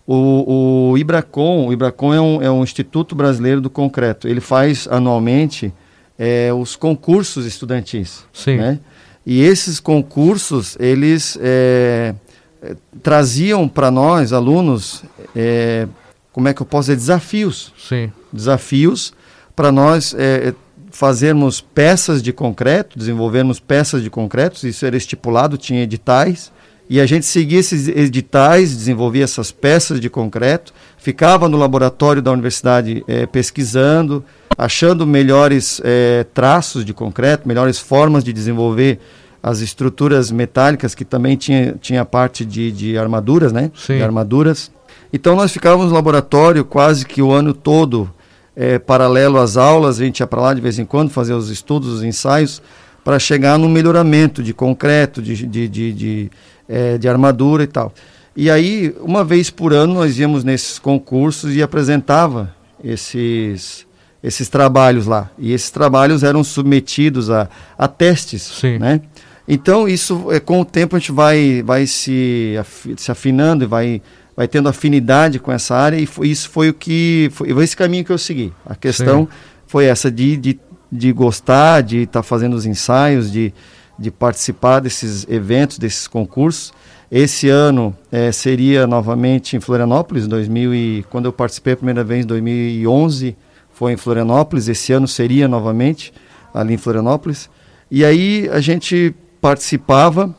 [0.07, 1.67] o, o Ibracon.
[1.67, 4.27] O Ibracon é um, é um Instituto Brasileiro do Concreto.
[4.27, 5.71] Ele faz anualmente
[6.17, 8.25] eh, os concursos estudantis.
[8.33, 8.79] sim, Né?
[9.25, 12.15] E esses concursos, eles eh,
[12.61, 15.03] eh, traziam para nós, alunos,
[15.35, 15.85] eh,
[16.31, 17.73] como é que eu posso dizer, desafios.
[17.77, 19.13] sim, Desafios
[19.55, 20.53] para nós eh,
[20.91, 26.51] fazermos peças de concreto, desenvolvermos peças de concreto, isso era estipulado, tinha editais,
[26.89, 32.31] e a gente seguia esses editais, desenvolvia essas peças de concreto, ficava no laboratório da
[32.31, 34.23] universidade eh, pesquisando,
[34.57, 38.99] achando melhores eh, traços de concreto, melhores formas de desenvolver
[39.43, 43.69] as estruturas metálicas, que também tinha, tinha parte de, de armaduras, né?
[43.75, 43.97] Sim.
[43.97, 44.71] De armaduras.
[45.11, 48.09] Então nós ficávamos no laboratório quase que o ano todo,
[48.55, 51.49] eh, paralelo às aulas, a gente ia para lá de vez em quando fazer os
[51.49, 52.61] estudos, os ensaios,
[53.03, 56.31] para chegar no melhoramento de concreto, de, de, de, de,
[56.67, 57.93] eh, de armadura e tal.
[58.35, 62.53] E aí, uma vez por ano, nós íamos nesses concursos e apresentava
[62.83, 63.85] esses,
[64.23, 65.29] esses trabalhos lá.
[65.39, 68.77] E esses trabalhos eram submetidos a, a testes, Sim.
[68.77, 69.01] né?
[69.47, 72.55] Então, isso, é, com o tempo, a gente vai, vai se,
[72.97, 74.01] se afinando e vai,
[74.35, 77.29] vai tendo afinidade com essa área, e foi- isso foi o que.
[77.33, 78.51] Foi, foi esse caminho que eu segui.
[78.65, 79.29] A questão Sim.
[79.65, 80.59] foi essa de, de,
[80.91, 83.53] de gostar, de estar fazendo os ensaios, de,
[83.97, 86.73] de participar desses eventos, desses concursos.
[87.09, 92.25] Esse ano eh, seria novamente em Florianópolis, 2000 e, quando eu participei a primeira vez
[92.25, 93.35] em 2011,
[93.71, 94.67] foi em Florianópolis.
[94.67, 96.13] Esse ano seria novamente
[96.53, 97.49] ali em Florianópolis.
[97.89, 100.35] E aí a gente participava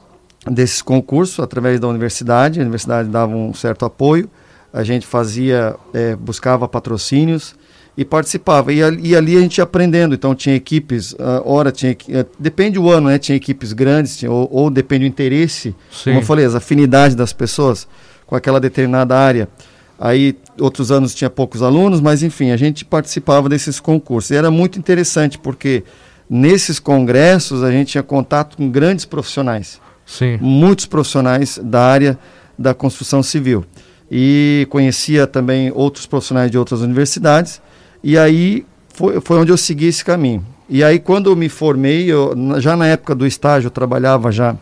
[0.47, 4.29] desses concursos através da universidade, a universidade dava um certo apoio.
[4.71, 7.55] a gente fazia, é, buscava patrocínios
[7.98, 8.72] e participava.
[8.72, 10.14] E, e, ali a gente ia aprendendo.
[10.14, 11.92] Então tinha equipes, uh, hora tinha.
[11.92, 13.18] Uh, depende do ano, né?
[13.18, 16.11] Tinha equipes grandes, tinha, ou, ou, depende do interesse, Sim.
[16.11, 17.88] como eu falei, as afinidades das pessoas
[18.24, 19.48] com aquela determinada área.
[19.98, 24.30] Aí outros anos tinha poucos alunos, mas enfim, a gente participava desses concursos.
[24.30, 25.82] E era muito interessante, porque
[26.30, 29.80] nesses congressos a gente tinha contato com grandes profissionais.
[30.06, 30.38] Sim.
[30.40, 32.16] Muitos profissionais da área
[32.56, 33.64] da construção civil.
[34.08, 37.61] E conhecia também outros profissionais de outras universidades.
[38.02, 40.44] E aí foi, foi onde eu segui esse caminho.
[40.68, 44.56] E aí quando eu me formei, eu, já na época do estágio, eu trabalhava já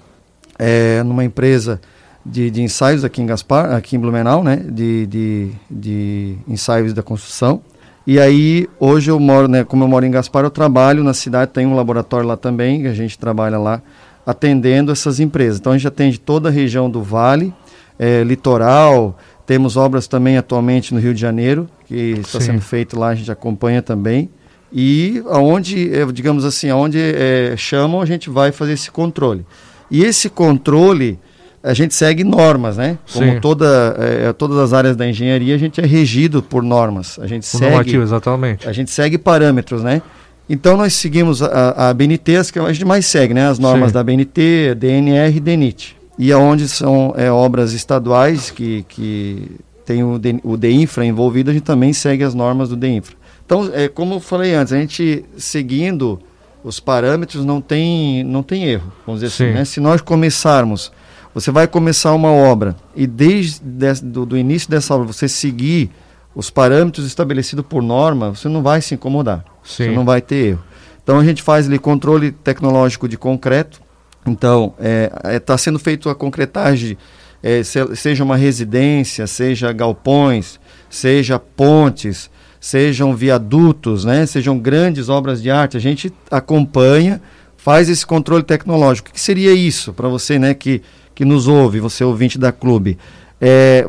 [0.59, 1.81] é, numa empresa
[2.25, 4.57] de, de, ensaios aqui em Gaspar, aqui em Blumenau, né?
[4.57, 7.61] De, de, de ensaios da construção.
[8.07, 9.65] E aí, hoje eu moro, né?
[9.65, 12.95] Como eu moro em Gaspar, eu trabalho na cidade, tem um laboratório lá também, a
[12.95, 13.83] gente trabalha lá
[14.25, 15.59] atendendo essas empresas.
[15.59, 17.55] Então a gente atende toda a região do Vale,
[17.99, 19.17] é, litoral,
[19.47, 23.31] temos obras também atualmente no Rio de Janeiro, que está sendo feito lá, a gente
[23.31, 24.29] acompanha também.
[24.73, 29.47] E aonde, é, digamos assim, aonde é, chamam, a gente vai fazer esse controle.
[29.89, 31.19] E esse controle,
[31.63, 32.99] a gente segue normas, né?
[33.13, 37.17] Como toda, é, todas as áreas da engenharia, a gente é regido por normas.
[37.21, 37.71] A gente por segue.
[37.71, 38.69] Normativo, exatamente.
[38.69, 40.03] A gente segue parâmetros, né?
[40.49, 43.49] Então nós seguimos a, a BNT, as que a gente mais segue, né?
[43.49, 43.95] As normas Sim.
[43.95, 45.96] da BNT, DNR e DENIT.
[46.19, 49.51] E aonde são é, obras estaduais que, que
[49.85, 53.17] tem o, de, o DEINFRA envolvido, a gente também segue as normas do DEINFRA.
[53.45, 56.19] Então, é, como eu falei antes, a gente seguindo
[56.65, 59.51] os parâmetros não tem, não tem erro, vamos dizer assim, Sim.
[59.51, 59.59] assim.
[59.59, 59.65] Né?
[59.65, 60.91] Se nós começarmos,
[61.33, 63.61] você vai começar uma obra e desde
[64.03, 65.91] do, do início dessa obra você seguir
[66.35, 69.45] os parâmetros estabelecidos por norma, você não vai se incomodar.
[69.63, 69.85] Sim.
[69.85, 70.65] Você não vai ter erro.
[71.03, 73.81] Então a gente faz ali controle tecnológico de concreto.
[74.27, 76.97] Então está é, é, tá sendo feito a concretagem,
[77.43, 80.59] é, se, seja uma residência, seja galpões,
[80.91, 85.77] seja pontes, sejam viadutos, né, sejam grandes obras de arte.
[85.77, 87.21] A gente acompanha,
[87.57, 89.11] faz esse controle tecnológico.
[89.11, 90.83] O que seria isso para você, né, que,
[91.15, 92.99] que nos ouve, você ouvinte da clube?
[93.41, 93.89] É,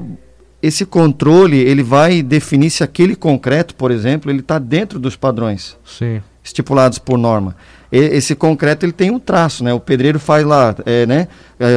[0.62, 5.78] esse controle ele vai definir se aquele concreto, por exemplo, ele está dentro dos padrões
[5.86, 6.21] Sim.
[6.43, 7.56] estipulados por norma.
[7.91, 9.73] Esse concreto ele tem um traço, né?
[9.73, 11.28] O pedreiro faz lá, é, né?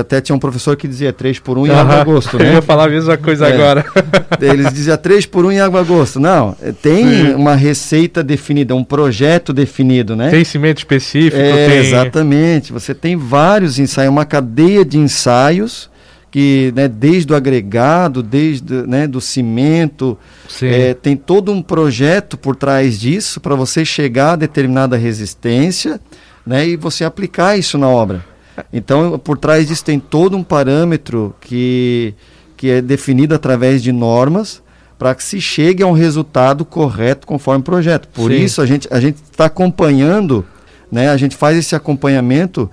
[0.01, 2.49] Até tinha um professor que dizia 3 por 1 em água gosto, né?
[2.49, 3.55] Eu ia falar a mesma coisa é.
[3.55, 3.85] agora.
[4.41, 6.19] Eles diziam 3 por 1 em água gosto.
[6.19, 7.35] Não, é, tem Sim.
[7.35, 10.31] uma receita definida, um projeto definido, né?
[10.31, 11.79] Tem cimento específico, é, tem...
[11.79, 12.73] Exatamente.
[12.73, 15.90] Você tem vários ensaios, uma cadeia de ensaios
[16.31, 20.17] que né, desde o agregado, desde né, do cimento,
[20.63, 26.01] é, tem todo um projeto por trás disso para você chegar a determinada resistência
[26.47, 28.25] né, e você aplicar isso na obra.
[28.73, 32.15] Então, por trás disso tem todo um parâmetro que,
[32.57, 34.63] que é definido através de normas
[34.99, 38.07] para que se chegue a um resultado correto conforme o projeto.
[38.09, 38.37] Por Sim.
[38.37, 40.45] isso, a gente a está acompanhando,
[40.93, 42.71] né, a gente faz esse acompanhamento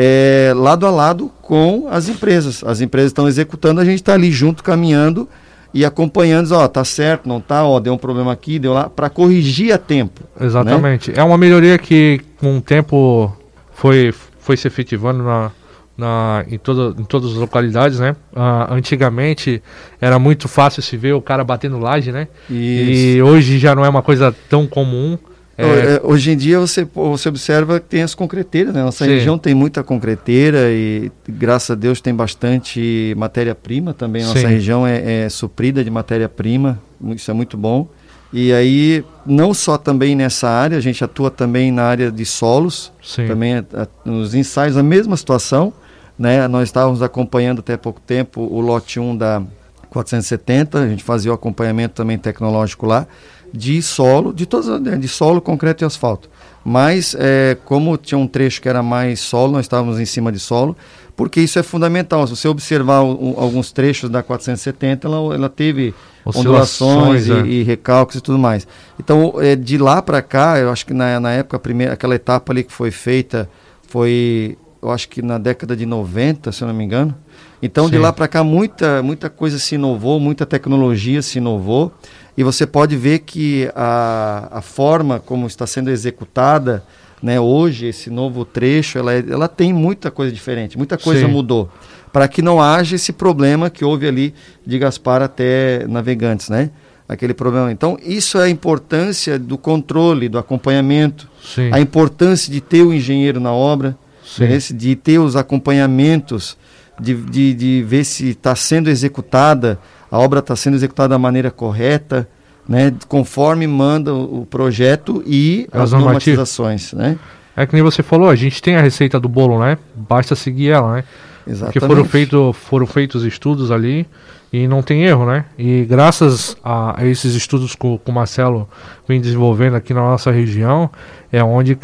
[0.00, 2.62] é, lado a lado com as empresas.
[2.62, 5.28] As empresas estão executando, a gente está ali junto, caminhando
[5.74, 9.10] e acompanhando, ó, tá certo, não tá, ó, deu um problema aqui, deu lá, para
[9.10, 10.22] corrigir a tempo.
[10.38, 10.46] Né?
[10.46, 11.10] Exatamente.
[11.10, 11.18] Né?
[11.18, 13.36] É uma melhoria que com o tempo
[13.72, 15.50] foi, foi se efetivando na,
[15.96, 18.14] na, em, todo, em todas as localidades, né?
[18.32, 19.60] Uh, antigamente
[20.00, 22.28] era muito fácil se ver o cara batendo laje, né?
[22.48, 23.16] Isso.
[23.16, 25.18] E hoje já não é uma coisa tão comum.
[25.58, 25.96] É...
[25.96, 28.82] é hoje em dia você, você observa que tem as concreteiras, né?
[28.82, 29.10] Nossa Sim.
[29.10, 34.22] região tem muita concreteira e graças a Deus tem bastante matéria-prima também.
[34.22, 34.46] Nossa Sim.
[34.46, 37.88] região é, é suprida de matéria-prima, isso é muito bom.
[38.32, 42.92] E aí, não só também nessa área, a gente atua também na área de solos,
[43.02, 43.26] Sim.
[43.26, 45.72] também a, a, nos ensaios, a mesma situação.
[46.16, 46.46] Né?
[46.46, 49.42] Nós estávamos acompanhando até pouco tempo o lote 1 da
[49.88, 53.06] 470, a gente fazia o acompanhamento também tecnológico lá
[53.52, 56.28] de solo, de todas né, de solo, concreto e asfalto.
[56.64, 60.38] Mas é, como tinha um trecho que era mais solo, nós estávamos em cima de
[60.38, 60.76] solo,
[61.16, 62.26] porque isso é fundamental.
[62.26, 67.40] Se você observar o, alguns trechos da 470, ela, ela teve ondulações é.
[67.40, 68.68] e, e, recalques e tudo mais.
[69.00, 72.52] Então, é, de lá para cá, eu acho que na, na época, primeira, aquela etapa
[72.52, 73.48] ali que foi feita
[73.88, 77.14] foi, eu acho que na década de 90, se eu não me engano.
[77.62, 77.92] Então, Sim.
[77.92, 81.92] de lá para cá, muita, muita coisa se inovou, muita tecnologia se inovou.
[82.38, 86.84] E você pode ver que a, a forma como está sendo executada
[87.20, 91.32] né, hoje, esse novo trecho, ela, é, ela tem muita coisa diferente, muita coisa Sim.
[91.32, 91.68] mudou.
[92.12, 94.32] Para que não haja esse problema que houve ali
[94.64, 96.70] de Gaspar até Navegantes, né?
[97.08, 97.72] Aquele problema.
[97.72, 101.70] Então, isso é a importância do controle, do acompanhamento, Sim.
[101.72, 103.98] a importância de ter o engenheiro na obra,
[104.38, 106.56] né, de ter os acompanhamentos,
[107.00, 109.76] de, de, de ver se está sendo executada
[110.10, 112.28] a obra está sendo executada da maneira correta,
[112.68, 117.18] né, conforme manda o, o projeto e as, as normatizações, né?
[117.56, 119.78] É que nem você falou, a gente tem a receita do bolo, né?
[119.94, 121.04] Basta seguir ela, né?
[121.44, 121.72] Exatamente.
[121.72, 124.06] Porque foram, feito, foram feitos estudos ali
[124.52, 125.44] e não tem erro, né?
[125.58, 128.68] E graças a, a esses estudos que, que o Marcelo
[129.08, 130.88] vem desenvolvendo aqui na nossa região,
[131.32, 131.76] é onde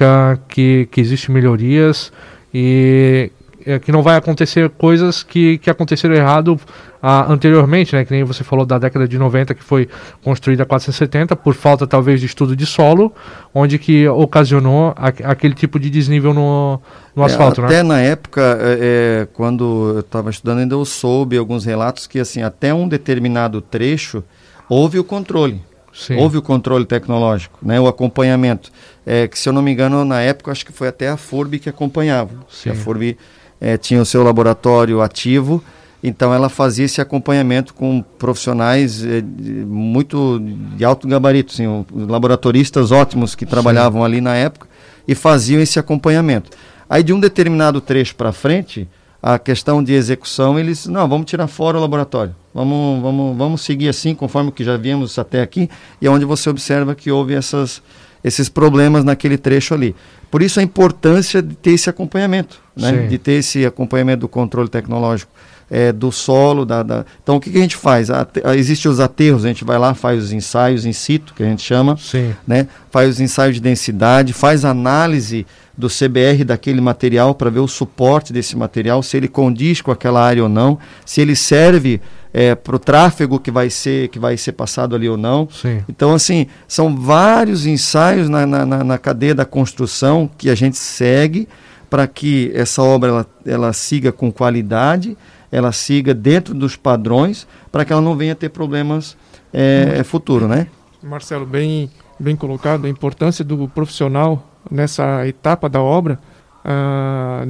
[0.48, 2.12] que, que existem melhorias
[2.52, 3.32] e
[3.66, 6.58] é, que não vai acontecer coisas que, que aconteceram errado
[7.02, 8.04] ah, anteriormente, né?
[8.04, 9.88] Que nem você falou da década de 90 que foi
[10.22, 13.12] construída a 470 por falta talvez de estudo de solo,
[13.54, 16.80] onde que ocasionou a, aquele tipo de desnível no,
[17.14, 17.78] no é, asfalto, até né?
[17.78, 18.78] Até na época, é,
[19.22, 23.60] é quando eu estava estudando, ainda eu soube alguns relatos que assim até um determinado
[23.60, 24.24] trecho
[24.68, 25.60] houve o controle.
[25.94, 26.16] Sim.
[26.16, 28.72] Houve o controle tecnológico, né, o acompanhamento.
[29.06, 31.60] É, que se eu não me engano, na época, acho que foi até a FURB
[31.60, 32.32] que acompanhava.
[32.50, 32.70] Sim.
[32.70, 33.16] A FURB
[33.64, 35.64] é, tinha o seu laboratório ativo,
[36.02, 40.38] então ela fazia esse acompanhamento com profissionais é, muito
[40.76, 44.04] de alto gabarito, assim, laboratoristas ótimos que trabalhavam Sim.
[44.04, 44.68] ali na época
[45.08, 46.50] e faziam esse acompanhamento.
[46.90, 48.86] Aí de um determinado trecho para frente,
[49.22, 52.36] a questão de execução, eles, não, vamos tirar fora o laboratório.
[52.52, 55.70] Vamos, vamos, vamos seguir assim, conforme o que já vimos até aqui,
[56.02, 57.82] e é onde você observa que houve essas,
[58.24, 59.94] esses problemas naquele trecho ali.
[60.30, 63.06] Por isso a importância de ter esse acompanhamento, né?
[63.06, 65.30] de ter esse acompanhamento do controle tecnológico
[65.70, 66.64] é, do solo.
[66.64, 67.04] Da, da...
[67.22, 68.08] Então o que, que, a gente faz?
[68.56, 71.62] Existem os aterros, a gente vai lá, faz os ensaios in situ, que a gente
[71.62, 72.34] chama, Sim.
[72.46, 72.66] Né?
[72.90, 78.32] faz os ensaios de densidade, faz análise do CBR daquele material para ver o suporte
[78.32, 82.00] desse material, se ele condiz com aquela área ou não, se ele serve
[82.36, 85.48] é, para o tráfego que vai ser que vai ser passado ali ou não.
[85.48, 85.84] Sim.
[85.88, 91.48] Então, assim, são vários ensaios na, na, na cadeia da construção que a gente segue
[91.88, 95.16] para que essa obra ela, ela siga com qualidade,
[95.52, 99.16] ela siga dentro dos padrões, para que ela não venha ter problemas
[99.52, 100.04] é, hum.
[100.04, 100.66] futuro, né?
[101.00, 106.18] Marcelo, bem, bem colocado, a importância do profissional nessa etapa da obra
[106.64, 107.46] ah,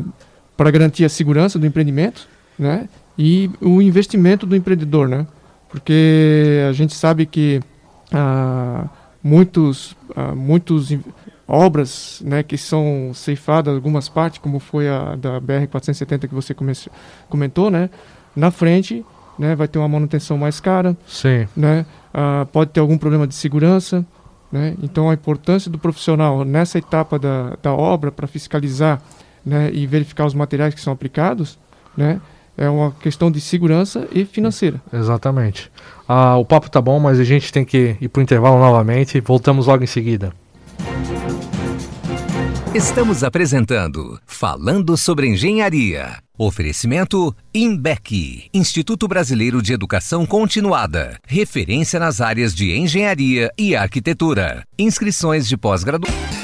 [0.56, 2.88] para garantir a segurança do empreendimento, né?
[3.18, 5.26] E o investimento do empreendedor, né?
[5.68, 7.60] Porque a gente sabe que
[8.12, 8.88] ah,
[9.22, 10.96] muitos, ah, muitos
[11.46, 16.54] obras, né, que são ceifadas algumas partes, como foi a da BR 470 que você
[17.28, 17.90] comentou, né?
[18.34, 19.04] Na frente,
[19.38, 21.46] né, vai ter uma manutenção mais cara, Sim.
[21.56, 21.86] né?
[22.12, 24.04] Ah, pode ter algum problema de segurança,
[24.50, 24.76] né?
[24.82, 29.02] Então, a importância do profissional nessa etapa da, da obra para fiscalizar
[29.44, 31.58] né, e verificar os materiais que são aplicados
[31.96, 32.20] né,
[32.56, 34.80] é uma questão de segurança e financeira.
[34.92, 35.70] Exatamente.
[36.08, 39.20] Ah, o papo tá bom, mas a gente tem que ir para o intervalo novamente.
[39.20, 40.32] Voltamos logo em seguida.
[42.74, 46.18] Estamos apresentando Falando sobre Engenharia.
[46.36, 51.16] Oferecimento INBEC, Instituto Brasileiro de Educação Continuada.
[51.24, 54.64] Referência nas áreas de engenharia e arquitetura.
[54.76, 56.43] Inscrições de pós-graduação.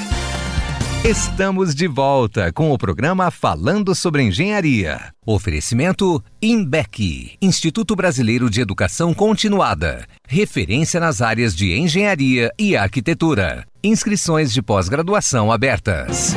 [1.03, 5.11] Estamos de volta com o programa Falando sobre Engenharia.
[5.25, 10.05] Oferecimento INBEC, Instituto Brasileiro de Educação Continuada.
[10.27, 13.65] Referência nas áreas de engenharia e arquitetura.
[13.83, 16.35] Inscrições de pós-graduação abertas.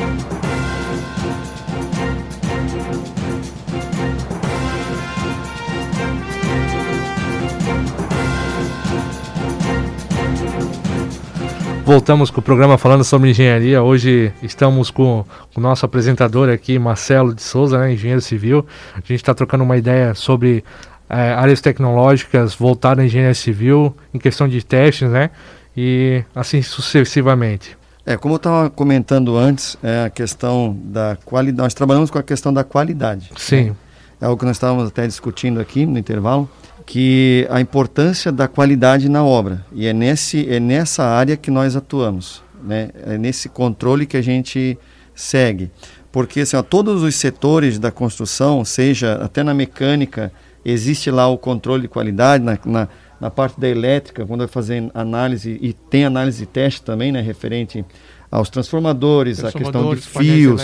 [11.85, 13.83] Voltamos com o programa falando sobre engenharia.
[13.83, 15.23] Hoje estamos com
[15.55, 18.65] o nosso apresentador aqui, Marcelo de Souza, né, engenheiro civil.
[18.95, 20.63] A gente está trocando uma ideia sobre
[21.07, 25.29] é, áreas tecnológicas voltadas à engenharia civil, em questão de testes, né?
[25.77, 27.77] E assim sucessivamente.
[28.03, 31.61] É, como eu estava comentando antes, é a questão da qualidade.
[31.65, 33.29] Nós trabalhamos com a questão da qualidade.
[33.37, 33.65] Sim.
[33.65, 33.75] Né?
[34.21, 36.49] É algo que nós estávamos até discutindo aqui no intervalo
[36.85, 41.75] que a importância da qualidade na obra e é nesse é nessa área que nós
[41.75, 42.89] atuamos, né?
[43.05, 44.77] É nesse controle que a gente
[45.13, 45.71] segue,
[46.11, 50.31] porque assim, ó, todos os setores da construção, seja até na mecânica,
[50.63, 52.87] existe lá o controle de qualidade na, na,
[53.19, 57.21] na parte da elétrica, quando vai fazer análise e tem análise de teste também, né,
[57.21, 57.83] referente
[58.29, 60.61] aos transformadores, transformadores a questão de fios,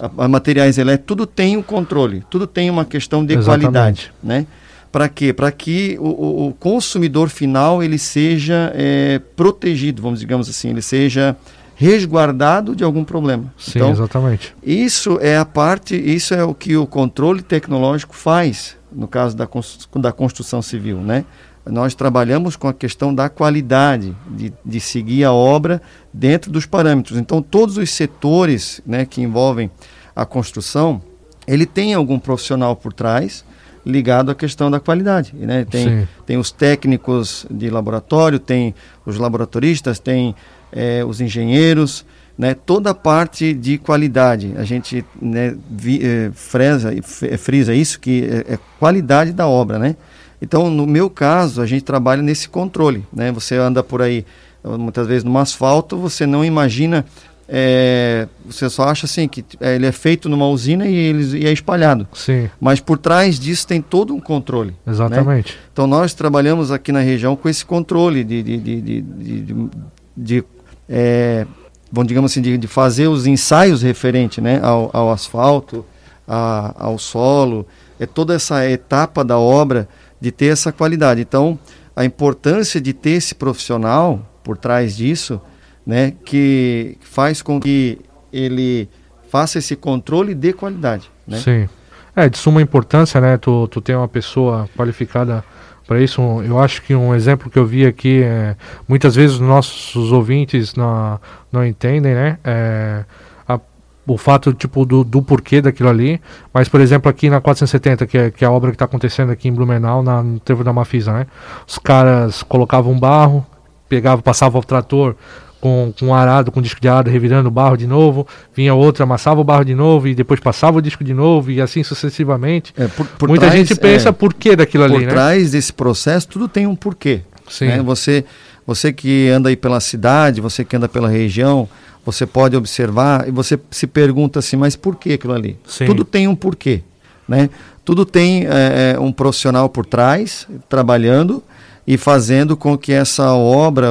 [0.00, 3.62] a, a, materiais elétricos, tudo tem um controle, tudo tem uma questão de Exatamente.
[3.62, 4.46] qualidade, né?
[4.92, 5.32] Para quê?
[5.32, 11.36] Para que o, o, consumidor final ele seja é, protegido, vamos digamos assim, ele seja
[11.76, 13.54] resguardado de algum problema.
[13.56, 14.54] Sim, então, exatamente.
[14.62, 19.48] Isso é a parte, isso é o que o controle tecnológico faz no caso da,
[19.96, 21.24] da construção civil, né?
[21.64, 25.80] Nós trabalhamos com a questão da qualidade, de, de seguir a obra
[26.12, 27.18] dentro dos parâmetros.
[27.18, 29.70] Então, todos os setores né, que envolvem
[30.16, 31.02] a construção,
[31.46, 33.44] ele tem algum profissional por trás
[33.84, 35.34] ligado à questão da qualidade.
[35.34, 35.64] Né?
[35.64, 38.74] Tem, tem os técnicos de laboratório, tem
[39.06, 40.34] os laboratoristas, tem
[40.72, 42.04] é, os engenheiros,
[42.36, 42.54] né?
[42.54, 44.52] toda a parte de qualidade.
[44.56, 46.90] A gente né, vi, é, fresa,
[47.38, 49.78] frisa isso, que é, é, qualidade da obra.
[49.78, 49.96] Né?
[50.40, 53.06] Então, no meu caso, a gente trabalha nesse controle.
[53.12, 53.32] Né?
[53.32, 54.24] Você anda por aí,
[54.64, 57.04] muitas vezes no asfalto, você não imagina
[57.52, 61.46] é, você só acha assim que é, ele é feito numa usina e, ele, e
[61.46, 62.06] é espalhado.
[62.14, 62.48] Sim.
[62.60, 64.70] Mas por trás disso tem todo um controle.
[64.86, 64.92] Né?
[64.92, 65.54] Exatamente.
[65.54, 65.58] Né?
[65.72, 69.70] Então nós trabalhamos aqui na região com esse controle de, de, de, de, de,
[70.16, 70.44] de
[70.88, 71.44] é,
[71.90, 75.84] bom, digamos assim, de, de, fazer os ensaios referente né, ao, ao asfalto,
[76.28, 77.66] a, ao solo,
[77.98, 79.88] é toda essa etapa da obra
[80.20, 81.20] de ter essa qualidade.
[81.20, 81.58] Então
[81.96, 85.40] a importância de ter esse profissional por trás disso
[85.86, 87.98] né, que faz com que
[88.32, 88.88] ele
[89.30, 91.10] faça esse controle de qualidade.
[91.26, 91.38] Né?
[91.38, 91.68] Sim.
[92.14, 93.36] É de suma importância, né?
[93.38, 95.44] Tu, tu tem uma pessoa qualificada
[95.86, 96.20] para isso.
[96.42, 98.56] Eu acho que um exemplo que eu vi aqui é
[98.86, 101.20] muitas vezes os nossos ouvintes não,
[101.52, 102.38] não entendem, né?
[102.44, 103.04] É,
[103.48, 103.58] a,
[104.06, 106.20] o fato tipo do, do porquê daquilo ali.
[106.52, 109.30] Mas por exemplo aqui na 470, que é, que é a obra que está acontecendo
[109.30, 111.26] aqui em Blumenau, na, no trevo da Mafisa, né?
[111.66, 113.46] Os caras colocavam barro,
[113.88, 115.16] pegavam, passavam o trator
[115.60, 119.40] com, com arado, com disco de arado, revirando o barro de novo, vinha outra, amassava
[119.40, 122.72] o barro de novo e depois passava o disco de novo e assim sucessivamente.
[122.76, 125.08] É, por, por Muita trás, gente pensa é, por que daquilo ali, Por né?
[125.08, 127.20] trás desse processo tudo tem um porquê.
[127.48, 127.66] Sim.
[127.66, 127.82] Né?
[127.82, 128.24] Você,
[128.66, 131.68] você que anda aí pela cidade, você que anda pela região,
[132.04, 135.58] você pode observar e você se pergunta assim, mas por que aquilo ali?
[135.66, 135.84] Sim.
[135.84, 136.82] Tudo tem um porquê,
[137.28, 137.50] né?
[137.84, 141.42] Tudo tem é, é um profissional por trás, trabalhando,
[141.90, 143.88] e fazendo com que essa obra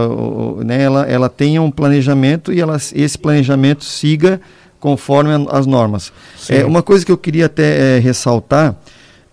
[0.63, 4.39] né, ela, ela tenha um planejamento e ela, esse planejamento siga
[4.79, 6.13] conforme as normas.
[6.47, 8.73] É, uma coisa que eu queria até é, ressaltar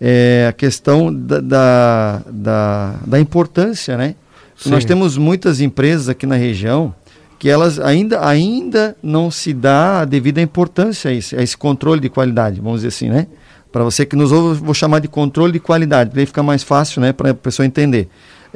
[0.01, 4.15] é a questão da, da, da, da importância, né?
[4.65, 6.93] Nós temos muitas empresas aqui na região
[7.39, 12.01] que elas ainda, ainda não se dá a devida importância a esse, a esse controle
[12.01, 13.27] de qualidade, vamos dizer assim, né?
[13.71, 16.63] Para você que nos ouve, vou chamar de controle de qualidade, para aí fica mais
[16.63, 18.09] fácil, né, para a pessoa entender.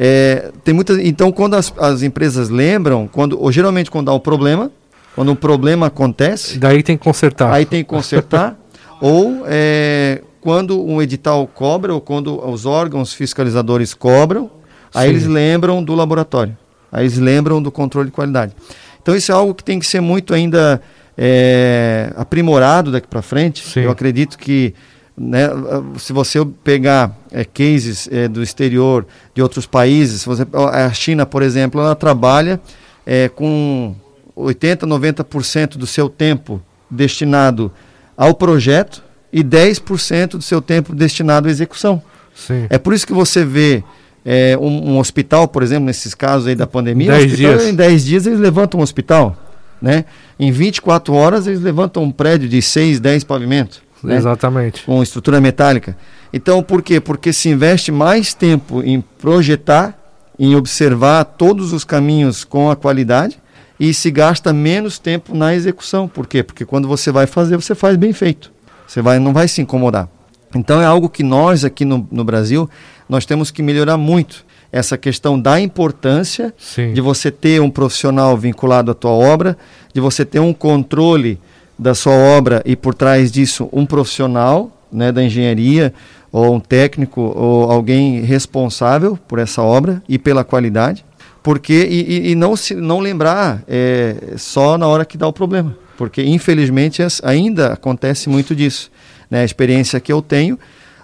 [0.03, 4.19] É, tem muitas, então, quando as, as empresas lembram, quando, ou geralmente quando há um
[4.19, 4.71] problema,
[5.15, 6.57] quando um problema acontece.
[6.57, 7.53] Daí tem que consertar.
[7.53, 8.57] Aí tem que consertar.
[8.99, 14.49] ou é, quando um edital cobra, ou quando os órgãos fiscalizadores cobram,
[14.91, 16.57] aí eles lembram do laboratório.
[16.91, 18.55] Aí eles lembram do controle de qualidade.
[19.03, 20.81] Então isso é algo que tem que ser muito ainda
[21.15, 23.63] é, aprimorado daqui para frente.
[23.63, 23.81] Sim.
[23.81, 24.73] Eu acredito que
[25.17, 25.49] né,
[25.97, 29.05] se você pegar é, cases é, do exterior,
[29.35, 32.59] de outros países, você, a China, por exemplo, ela trabalha
[33.05, 33.95] é, com
[34.35, 37.71] 80%, 90% do seu tempo destinado
[38.15, 42.01] ao projeto e 10% do seu tempo destinado à execução.
[42.35, 42.67] Sim.
[42.69, 43.83] É por isso que você vê
[44.25, 47.67] é, um, um, hospital, por exemplo, nesses casos aí da pandemia, dez dias.
[47.67, 49.37] em 10 dias eles levantam um hospital.
[49.81, 50.05] Né?
[50.39, 53.81] Em 24 horas eles levantam um prédio de 6, 10 pavimentos.
[54.03, 54.15] Né?
[54.15, 54.83] Exatamente.
[54.83, 55.97] Com estrutura metálica.
[56.33, 56.99] Então, por quê?
[56.99, 59.97] Porque se investe mais tempo em projetar,
[60.39, 63.39] em observar todos os caminhos com a qualidade
[63.79, 66.07] e se gasta menos tempo na execução.
[66.07, 66.43] Por quê?
[66.43, 68.51] Porque quando você vai fazer, você faz bem feito.
[68.87, 70.07] Você vai, não vai se incomodar.
[70.53, 72.69] Então é algo que nós aqui no, no Brasil,
[73.07, 74.45] nós temos que melhorar muito.
[74.71, 76.93] Essa questão da importância Sim.
[76.93, 79.57] de você ter um profissional vinculado à tua obra,
[79.93, 81.39] de você ter um controle
[81.81, 85.91] da sua obra e por trás disso um profissional né, da engenharia
[86.31, 91.03] ou um técnico ou alguém responsável por essa obra e pela qualidade,
[91.41, 95.75] porque e, e não se não lembrar é, só na hora que dá o problema,
[95.97, 98.91] porque infelizmente ainda acontece muito disso.
[99.27, 99.41] Né?
[99.41, 100.59] A experiência que eu tenho,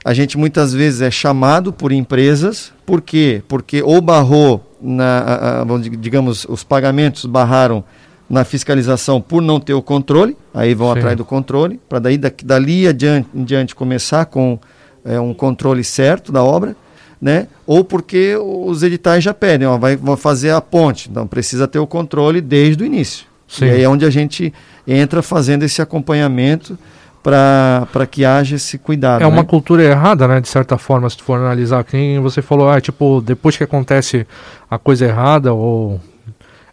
[0.05, 3.41] a gente muitas vezes é chamado por empresas, por quê?
[3.47, 5.65] Porque ou barrou na, a, a,
[5.99, 7.83] digamos, os pagamentos barraram
[8.29, 10.99] na fiscalização por não ter o controle, aí vão Sim.
[10.99, 14.59] atrás do controle, para daí dali adiante, em diante começar com
[15.05, 16.75] é, um controle certo da obra,
[17.21, 17.47] né?
[17.65, 21.79] Ou porque os editais já pedem, ó, vai, vai fazer a ponte, então precisa ter
[21.79, 23.25] o controle desde o início.
[23.47, 23.65] Sim.
[23.65, 24.53] E aí é onde a gente
[24.85, 26.77] entra fazendo esse acompanhamento
[27.23, 29.21] para que haja esse cuidado.
[29.21, 29.27] É né?
[29.27, 30.39] uma cultura errada, né?
[30.39, 31.83] De certa forma, se tu for analisar.
[31.83, 34.25] Quem você falou, ah, tipo, depois que acontece
[34.69, 35.99] a coisa errada ou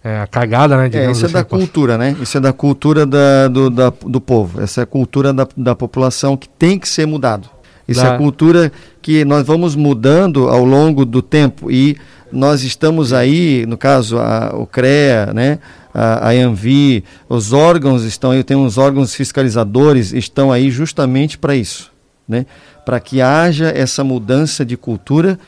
[0.05, 0.91] é, a cagada, né?
[0.93, 2.15] É, isso é assim, da cultura, né?
[2.21, 4.61] Isso é da cultura da, do, da, do povo.
[4.61, 7.49] Essa é a cultura da, da população que tem que ser mudado.
[7.89, 8.09] Isso da...
[8.09, 11.97] é a cultura que nós vamos mudando ao longo do tempo e
[12.31, 15.59] nós estamos aí, no caso, a, o CREA, né?
[15.95, 21.55] a, a ANVI, os órgãos estão aí, tem uns órgãos fiscalizadores, estão aí justamente para
[21.57, 21.91] isso.
[22.29, 22.45] né?
[22.85, 25.39] Para que haja essa mudança de cultura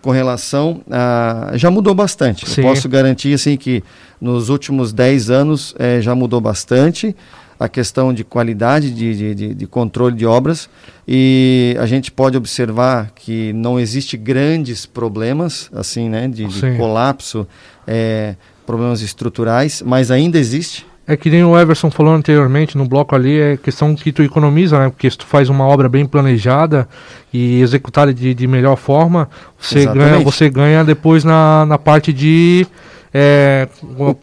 [0.00, 1.52] com relação a.
[1.54, 2.48] Já mudou bastante.
[2.48, 2.60] Sim.
[2.60, 3.82] Eu posso garantir assim, que
[4.20, 7.14] nos últimos 10 anos eh, já mudou bastante
[7.58, 10.68] a questão de qualidade de, de, de, controle de obras
[11.08, 17.48] e a gente pode observar que não existe grandes problemas assim né de, de colapso
[17.86, 18.34] eh,
[18.66, 23.38] problemas estruturais mas ainda existe É que nem o Everson falou anteriormente no bloco ali,
[23.38, 24.88] é questão que tu economiza, né?
[24.88, 26.88] Porque se tu faz uma obra bem planejada
[27.32, 30.10] e executada de, de melhor forma, você Exatamente.
[30.10, 32.66] ganha, você ganha depois na, na parte de.
[33.14, 33.68] É,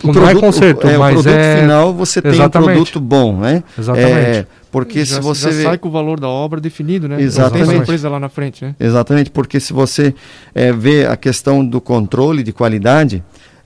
[0.03, 1.61] não é conserto, o, é, mas o produto é.
[1.61, 2.73] final você tem um Exatamente.
[2.73, 4.11] produto bom né Exatamente.
[4.11, 7.19] É, porque já, se você já vê- sai com o valor da obra definido, né?
[7.19, 7.69] Exatamente.
[7.69, 8.75] tem surpresa lá na frente, né?
[8.79, 10.13] Exatamente, porque se você
[10.53, 13.23] eh, vê a questão do controle de qualidade,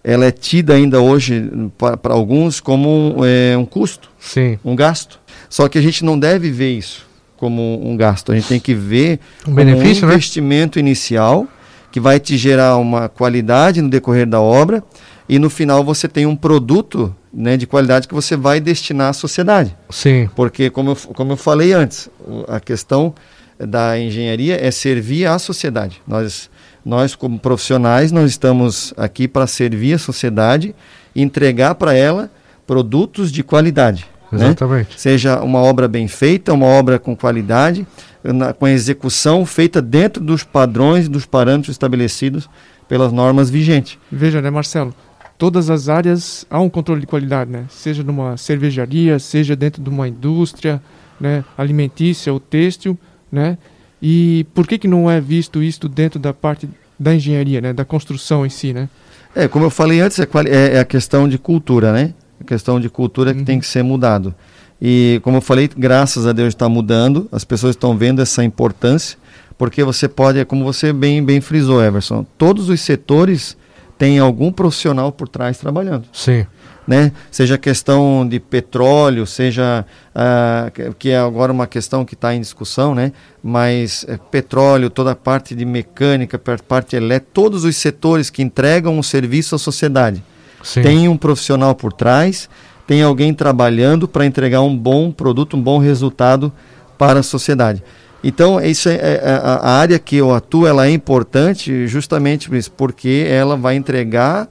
[0.08, 5.20] ela é tida ainda hoje para alguns como um, eh, um custo, Sim, um gasto.
[5.49, 7.05] Só que a gente não deve ver isso
[7.36, 10.14] como um gasto, a gente tem que ver um benefício, um né?
[10.14, 11.45] investimento inicial
[11.91, 14.82] que vai te gerar uma qualidade no decorrer da obra
[15.28, 19.14] e no final você tem um produto né, de qualidade que você vai destinar à
[19.14, 19.76] sociedade.
[19.89, 22.10] Sim, Porque, como eu, como eu falei antes,
[22.47, 23.14] a questão
[23.60, 26.01] da engenharia é servir à sociedade.
[26.08, 26.49] Nós,
[26.88, 30.73] nós como profissionais, nós estamos aqui para servir a sociedade
[31.13, 32.31] e entregar para ela
[32.65, 34.05] produtos de qualidade.
[34.31, 34.45] né?
[34.47, 34.99] exatamente.
[34.99, 37.85] Seja uma obra bem feita, uma obra com qualidade,
[38.23, 42.49] na- com execução feita dentro dos padrões, dos parâmetros estabelecidos
[42.88, 43.97] pelas normas vigentes.
[44.11, 44.93] Veja, né, Marcelo?
[45.38, 47.65] Todas as áreas há um controle de qualidade, né?
[47.69, 50.81] Seja numa cervejaria, seja dentro de uma indústria,
[51.19, 52.97] né, alimentícia ou têxtil,
[53.31, 53.57] né?
[54.02, 56.70] E por que que não é visto isto dentro da parte
[57.00, 58.89] da engenharia, né, da construção em si, né?
[59.36, 62.14] É, como eu falei antes, é, é- é a questão de cultura, né?
[62.39, 63.45] A questão de cultura que Uhum.
[63.45, 64.34] tem que ser mudado.
[64.82, 69.18] E como eu falei, graças a Deus está mudando, as pessoas estão vendo essa importância,
[69.58, 73.58] porque você pode, é como você bem, bem frisou, Everson, todos os setores
[73.98, 76.45] têm algum profissional por trás trabalhando Sim,
[76.88, 77.11] né?
[77.29, 79.85] Seja questão de petróleo, seja
[80.15, 83.11] ah, que- é agora uma questão que está em discussão, né?
[83.43, 88.97] Mas eh, petróleo, toda a parte de mecânica, parte elétrica, todos os setores que entregam
[88.97, 90.23] um serviço à sociedade
[90.63, 90.81] sim.
[90.81, 92.49] tem um profissional por trás,
[92.88, 96.51] tem alguém trabalhando para entregar um bom produto, um bom resultado
[96.97, 97.83] para a sociedade.
[98.23, 102.47] Então, isso é, é- é- a a área que eu atuo, ela é importante justamente
[102.49, 104.47] por isso, porque ela vai entregar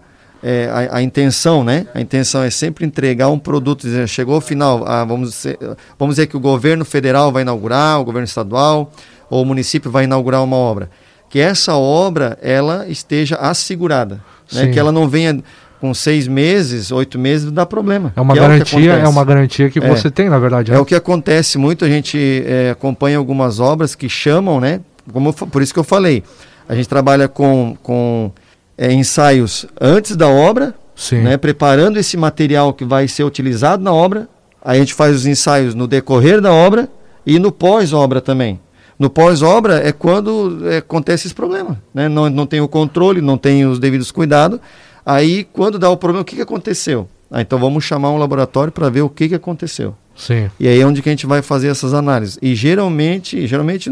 [0.49, 1.89] é, a, a intenção, né?
[1.93, 3.83] A intenção é sempre entregar um produto.
[3.83, 5.59] dizer, Chegou ao final, ah, vamos, dizer,
[5.99, 8.93] vamos dizer que o governo federal vai inaugurar, o governo estadual
[9.29, 10.89] ou o município vai inaugurar uma obra.
[11.29, 14.23] Que essa obra ela esteja assegurada,
[14.53, 14.69] né?
[14.69, 15.43] Que ela não venha
[15.81, 18.13] com seis meses, oito meses, dá problema.
[18.15, 19.11] É uma que que garantia, é, acontece.
[19.13, 19.89] uma garantia que É.
[19.89, 20.71] você tem, na verdade.
[20.71, 20.81] É né?
[20.81, 24.81] o que acontece muito, a gente é, acompanha algumas obras que chamam, né?
[25.13, 26.23] Como por isso que eu falei,
[26.69, 28.31] a gente trabalha com, com
[28.77, 30.75] é, ensaios antes da obra,
[31.23, 31.37] né?
[31.37, 34.29] Preparando esse material que vai ser utilizado na obra.
[34.65, 36.89] Aí a gente faz os ensaios no decorrer da obra
[37.25, 38.59] e no pós-obra também.
[38.99, 42.09] No pós-obra é quando é, acontece esse problema, né?
[42.09, 44.59] Não, não tem o controle, não tem os devidos cuidados.
[45.05, 47.09] Aí, quando dá o problema, o que, que aconteceu?
[47.31, 49.95] Ah, então vamos chamar um laboratório para ver o que, que aconteceu.
[50.17, 50.51] sim.
[50.59, 52.39] E aí é onde que a gente vai fazer essas análises.
[52.41, 53.91] E geralmente, geralmente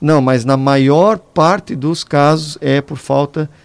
[0.00, 3.61] não, mas na maior parte dos casos é por falta de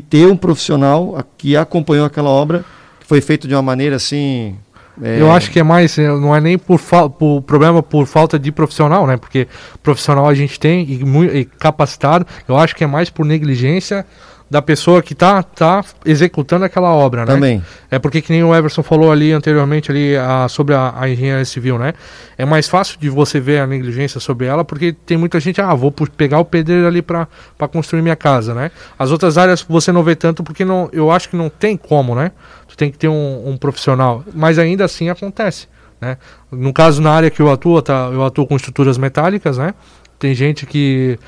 [0.00, 2.64] ter um profissional que acompanhou aquela obra,
[3.00, 4.56] que foi feito de uma maneira assim.
[5.02, 6.80] é, Eu acho que é mais, eh, não é nem por,
[7.18, 9.16] por problema por falta de profissional, né?
[9.16, 9.46] Porque
[9.82, 12.26] profissional a gente tem e, e capacitado.
[12.48, 14.06] Eu acho que é mais por negligência
[14.50, 17.34] da pessoa que tá, tá executando aquela obra, né?
[17.34, 17.62] também.
[17.90, 21.44] É porque que nem o Everson falou ali anteriormente ali a- sobre a, a engenharia
[21.44, 21.92] civil, né?
[22.36, 25.74] É mais fácil de você ver a negligência sobre ela, porque tem muita gente, ah,
[25.74, 27.26] vou pegar o pedreiro ali para
[27.70, 28.70] construir minha casa, né?
[28.98, 32.14] As outras áreas você não vê tanto porque não, eu acho que não tem como,
[32.14, 32.32] né?
[32.68, 35.66] Tu tem que ter um, um profissional, mas ainda assim acontece,
[36.00, 36.16] né?
[36.50, 39.74] No caso na área que eu atuo, tá, eu atuo com estruturas metálicas, né?
[40.18, 41.18] Tem gente que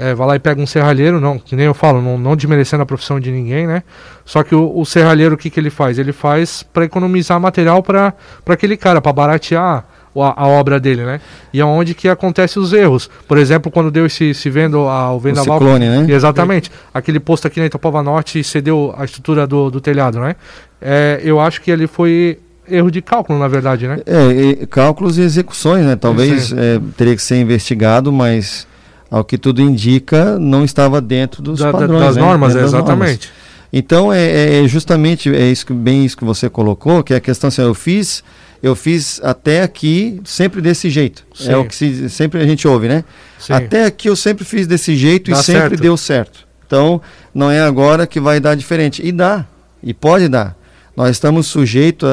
[0.00, 2.82] é, vai lá e pega um serralheiro, não, que nem eu falo, não, não desmerecendo
[2.82, 3.82] a profissão de ninguém, né?
[4.24, 5.98] Só que o, o serralheiro, o que, que ele faz?
[5.98, 8.14] Ele faz para economizar material para
[8.46, 9.84] aquele cara, para baratear
[10.16, 11.20] a, a obra dele, né?
[11.52, 13.08] E aonde que acontece os erros.
[13.26, 15.58] Por exemplo, quando deu esse, se vendo a, o O vendaval.
[15.58, 16.06] ciclone, né?
[16.12, 16.70] Exatamente.
[16.92, 20.34] Aquele posto aqui na Itapova Norte cedeu a estrutura do, do telhado, né?
[20.80, 22.38] É, eu acho que ali foi
[22.70, 24.00] erro de cálculo, na verdade, né?
[24.04, 24.26] É,
[24.62, 25.96] e- cálculos e execuções, né?
[25.96, 28.66] Talvez é, teria que ser investigado, mas
[29.10, 32.00] ao que tudo indica, não estava dentro dos Da- padrões.
[32.00, 32.22] das né?
[32.22, 33.10] normas, Dentro das normas.
[33.10, 33.30] exatamente.
[33.72, 37.16] Então é, é- é justamente é isso que, bem isso que você colocou, que é
[37.16, 38.24] a questão assim, eu fiz,
[38.62, 41.24] eu fiz até aqui sempre desse jeito.
[41.34, 41.50] Sim.
[41.52, 43.04] É o que se, sempre a gente ouve, né?
[43.38, 43.52] Sim.
[43.52, 45.80] Até aqui eu sempre fiz desse jeito Dá e sempre certo.
[45.82, 46.48] deu certo.
[46.66, 47.00] Então,
[47.34, 49.00] não é agora que vai dar diferente.
[49.06, 49.46] E dá,
[49.82, 50.54] e pode dar.
[50.98, 52.08] Nós estamos sujeitos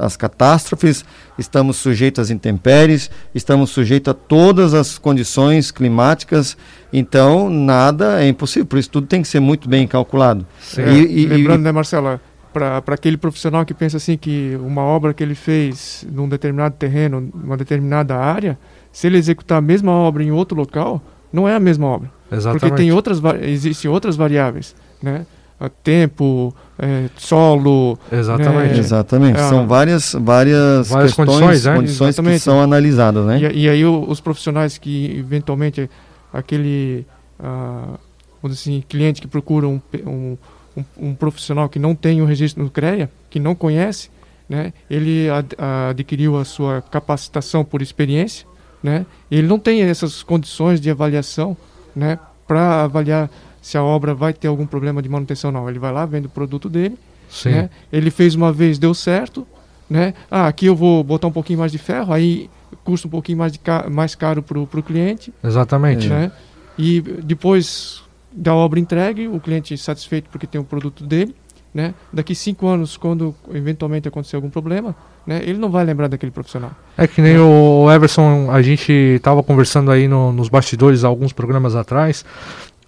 [0.00, 1.04] às catástrofes,
[1.38, 6.56] estamos sujeitos às intempéries, estamos sujeitos a todas as condições climáticas.
[6.92, 8.66] Então, nada é impossível.
[8.66, 10.44] Por isso, tudo tem que ser muito bem calculado.
[10.76, 12.20] É, E- e- lembrando, e- né, Marcela,
[12.52, 17.20] para aquele profissional que pensa assim que uma obra que ele fez num determinado terreno,
[17.32, 18.58] numa determinada área,
[18.90, 21.00] se ele executar a mesma obra em outro local,
[21.32, 22.10] não é a mesma obra.
[22.32, 22.60] Exatamente.
[22.62, 25.24] Porque tem outras, existem outras variáveis, né?
[25.82, 28.74] Tempo, eh, solo, Exatamente.
[28.74, 28.78] É.
[28.78, 29.38] Exatamente.
[29.40, 29.48] É.
[29.48, 31.74] São várias, várias, Várias questões, condições, né?
[31.74, 33.40] condições que são analisadas, né?
[33.52, 35.90] E, e aí o- os profissionais que eventualmente
[36.32, 37.04] aquele
[37.40, 37.94] ah,
[38.44, 40.36] assim, cliente que procura um, um,
[40.76, 44.10] um, um profissional que não tem o registro no CREA, que não conhece,
[44.48, 45.48] né, ele ad,
[45.90, 48.46] adquiriu a sua capacitação por experiência,
[48.82, 51.56] né, ele não tem essas condições de avaliação,
[51.94, 53.28] né, para avaliar
[53.68, 55.68] se a obra vai ter algum problema de manutenção não.
[55.68, 56.96] Ele vai lá, vende o produto dele,
[57.28, 57.50] Sim.
[57.50, 57.70] né?
[57.92, 59.46] Ele fez uma vez, deu certo,
[59.90, 60.14] né?
[60.30, 62.48] Ah, aqui eu vou botar um pouquinho mais de ferro, aí
[62.82, 66.08] custa um pouquinho mais, de ca mais caro para o cliente, Exatamente.
[66.08, 66.32] né?
[66.78, 68.02] E depois
[68.32, 71.34] da obra entregue, o cliente satisfeito porque tem o produto dele,
[71.74, 71.92] né?
[72.10, 74.96] Daqui cinco anos, quando eventualmente acontecer algum problema,
[75.26, 75.40] né?
[75.42, 76.70] Ele não vai lembrar daquele profissional.
[76.96, 81.76] É que nem o Everson, a gente estava conversando aí no- nos bastidores alguns programas
[81.76, 82.24] atrás.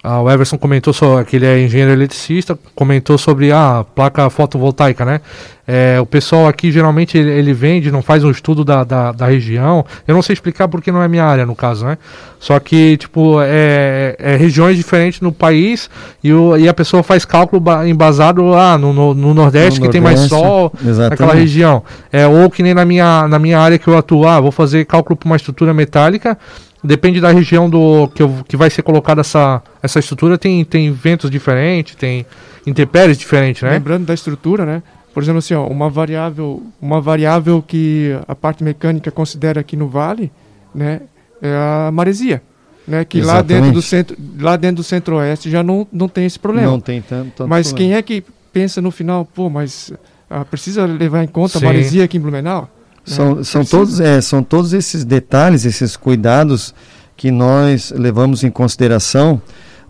[0.03, 5.05] Ah, o Everson comentou sobre que ele é engenheiro eletricista, comentou sobre a placa fotovoltaica,
[5.05, 5.21] né?
[5.69, 9.27] É, o pessoal aqui geralmente ele, ele vende, não faz um estudo da, da, da
[9.27, 9.85] região.
[10.09, 11.99] Eu não sei explicar porque não é minha área no caso, né?
[12.39, 15.91] Só que, tipo, é, é regiões diferentes no país
[16.25, 19.87] e, o, e a pessoa faz cálculo ba- embasado lá no, no, no Nordeste, No
[19.87, 21.11] que tem mais sol, exatamente.
[21.11, 21.83] naquela região.
[22.11, 24.87] É, ou que nem na minha, na minha área que eu atuo, ah, vou fazer
[24.87, 26.39] cálculo para uma estrutura metálica.
[26.83, 30.93] Depende da região do que, eu- que vai ser colocada essa, essa estrutura, tem, tem
[30.93, 32.27] ventos diferentes, tem
[32.67, 33.71] intempéries diferentes, né?
[33.71, 34.83] Lembrando da estrutura, né?
[35.13, 39.89] Por exemplo, assim, ó, uma variável, uma variável que a parte mecânica considera aqui no
[39.89, 40.31] vale,
[40.75, 41.01] né,
[41.43, 42.41] é a maresia,
[42.87, 43.87] né, que lá dentro do Exatamente.
[43.87, 46.71] centro, lá dentro do centro-oeste já não, não tem esse problema.
[46.71, 47.91] Não tem tanto, tanto mas problema.
[47.91, 49.93] quem é que pensa no final, pô, mas
[50.29, 51.65] ah, precisa levar em conta Sim.
[51.65, 52.71] a maresia aqui em Blumenau?
[53.05, 53.43] São, né?
[53.43, 53.77] são, Precisa.
[53.77, 56.73] todos, é, são todos esses detalhes, esses cuidados
[57.17, 59.43] que nós levamos em consideração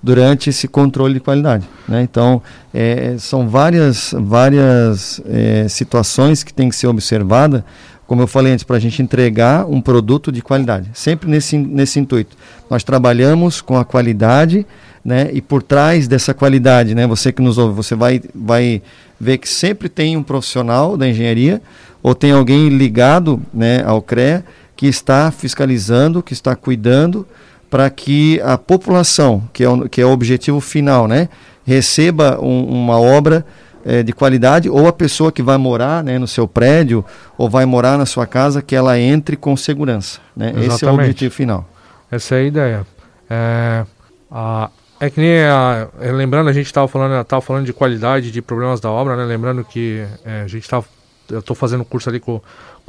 [0.03, 1.69] durante esse controle de qualidade.
[1.87, 2.03] Né?
[2.03, 2.43] Então,
[2.73, 7.63] é, são várias, várias é, situações que têm que ser observadas,
[8.07, 10.91] como eu falei antes, para a gente entregar um produto de qualidade.
[10.95, 12.37] Sempre nesse, nesse intuito.
[12.69, 14.67] Nós trabalhamos com a qualidade
[15.05, 15.31] né?
[15.33, 17.07] e por trás dessa qualidade, né?
[17.07, 18.83] você que nos ouve, você vai, vai
[19.21, 21.63] ver que sempre tem um profissional da engenharia
[22.03, 24.45] ou tem alguém ligado né, ao CREA
[24.75, 27.27] que está fiscalizando, que está cuidando
[27.71, 31.29] para que a população, que é o, que é o objetivo final, né,
[31.65, 33.47] receba um- uma obra
[33.85, 37.03] eh, de qualidade ou a pessoa que vai morar né, no seu prédio
[37.39, 40.21] ou vai morar na sua casa, que ela entre com segurança.
[40.37, 40.53] Né?
[40.67, 41.67] Esse é o objetivo final.
[42.11, 42.87] Essa é a ideia.
[43.31, 43.85] É,
[44.31, 44.69] a,
[44.99, 48.43] é que nem a, é, lembrando, a gente estava falando, tava falando de qualidade, de
[48.43, 49.25] problemas da obra, né?
[49.25, 50.85] Lembrando que é, a gente estava.
[51.31, 52.41] Eu estou fazendo curso ali com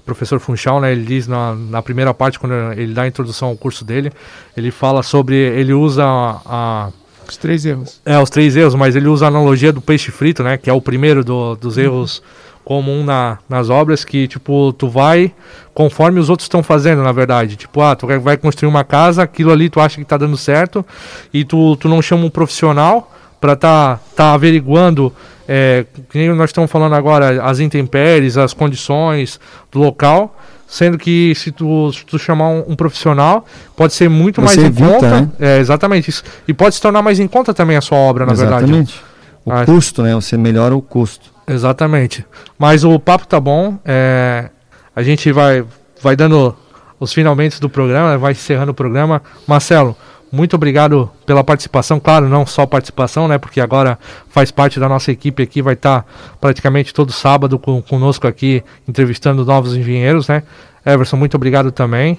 [0.01, 0.91] o professor Funchal, né?
[0.91, 4.11] Ele diz na, na primeira parte, quando ele dá a introdução ao curso dele,
[4.57, 5.35] ele fala sobre.
[5.35, 6.89] Ele usa a- a
[7.27, 8.01] Os três erros.
[8.05, 10.57] é, os três erros, mas ele usa a analogia do peixe frito, né?
[10.57, 12.21] Que é o primeiro do- dos erros
[12.63, 15.33] comum na, nas obras, que, tipo, tu vai
[15.73, 17.55] conforme os outros estão fazendo, na verdade.
[17.55, 20.37] Tipo, ah, tu vai- vai construir uma casa, aquilo ali tu acha que tá dando
[20.37, 20.85] certo,
[21.33, 25.11] e tu, tu não chama um profissional para tá, tá averiguando,
[25.47, 29.39] é, que nós estamos falando agora, as intempéries, as condições
[29.71, 30.37] do local,
[30.67, 34.57] sendo que se tu, se tu chamar um, um profissional, pode ser muito Você mais
[34.57, 35.21] em evita, conta.
[35.21, 35.29] né?
[35.39, 36.23] É, exatamente isso.
[36.47, 38.63] E pode se tornar mais em conta também a sua obra, na verdade.
[38.65, 39.01] Exatamente.
[39.43, 40.13] O Ah, custo, né?
[40.15, 41.31] Você melhora o custo.
[41.47, 42.25] Exatamente.
[42.57, 43.77] Mas o papo tá bom.
[43.83, 44.49] é,
[44.95, 45.65] a gente vai,
[46.01, 46.55] vai dando
[46.99, 49.21] os finalmente do programa, vai encerrando o programa.
[49.47, 49.97] Marcelo,
[50.31, 51.99] muito obrigado pela participação.
[51.99, 53.37] Claro, não só participação, né?
[53.37, 56.05] Porque agora faz parte da nossa equipe aqui, vai estar
[56.39, 60.43] praticamente todo sábado com, conosco aqui, entrevistando novos engenheiros, né?
[60.85, 62.17] Everson, muito obrigado também.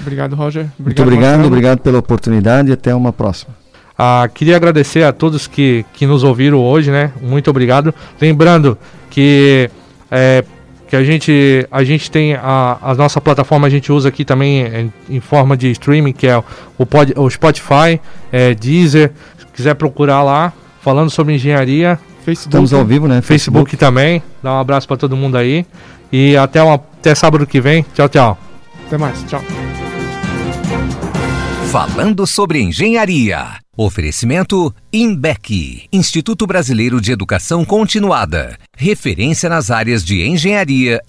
[0.00, 0.66] Obrigado, Roger.
[0.78, 1.46] Muito obrigado, Marcelo.
[1.46, 3.54] obrigado pela oportunidade e até uma próxima.
[3.96, 7.12] Ah, queria agradecer a todos que, que nos ouviram hoje, né?
[7.20, 7.94] Muito obrigado.
[8.18, 8.78] Lembrando
[9.10, 9.68] que,
[10.10, 10.42] é,
[10.90, 14.66] que a, gente, a gente tem a, a nossa plataforma, a gente usa aqui também
[14.66, 16.42] em, em forma de streaming, que é
[16.76, 18.00] o, pod, o Spotify,
[18.32, 19.12] é, Deezer.
[19.38, 22.48] Se quiser procurar lá, falando sobre engenharia, Facebook.
[22.48, 23.22] Estamos ao vivo, né?
[23.22, 24.20] Facebook também.
[24.42, 25.64] Dá um abraço para todo mundo aí.
[26.10, 27.86] E até uma Até sábado que vem.
[27.94, 28.38] Tchau, tchau.
[28.88, 29.22] Até mais.
[29.28, 29.59] Tchau.
[31.70, 33.60] Falando sobre engenharia.
[33.76, 38.58] Oferecimento INBEC, Instituto Brasileiro de Educação Continuada.
[38.76, 41.08] Referência nas áreas de engenharia e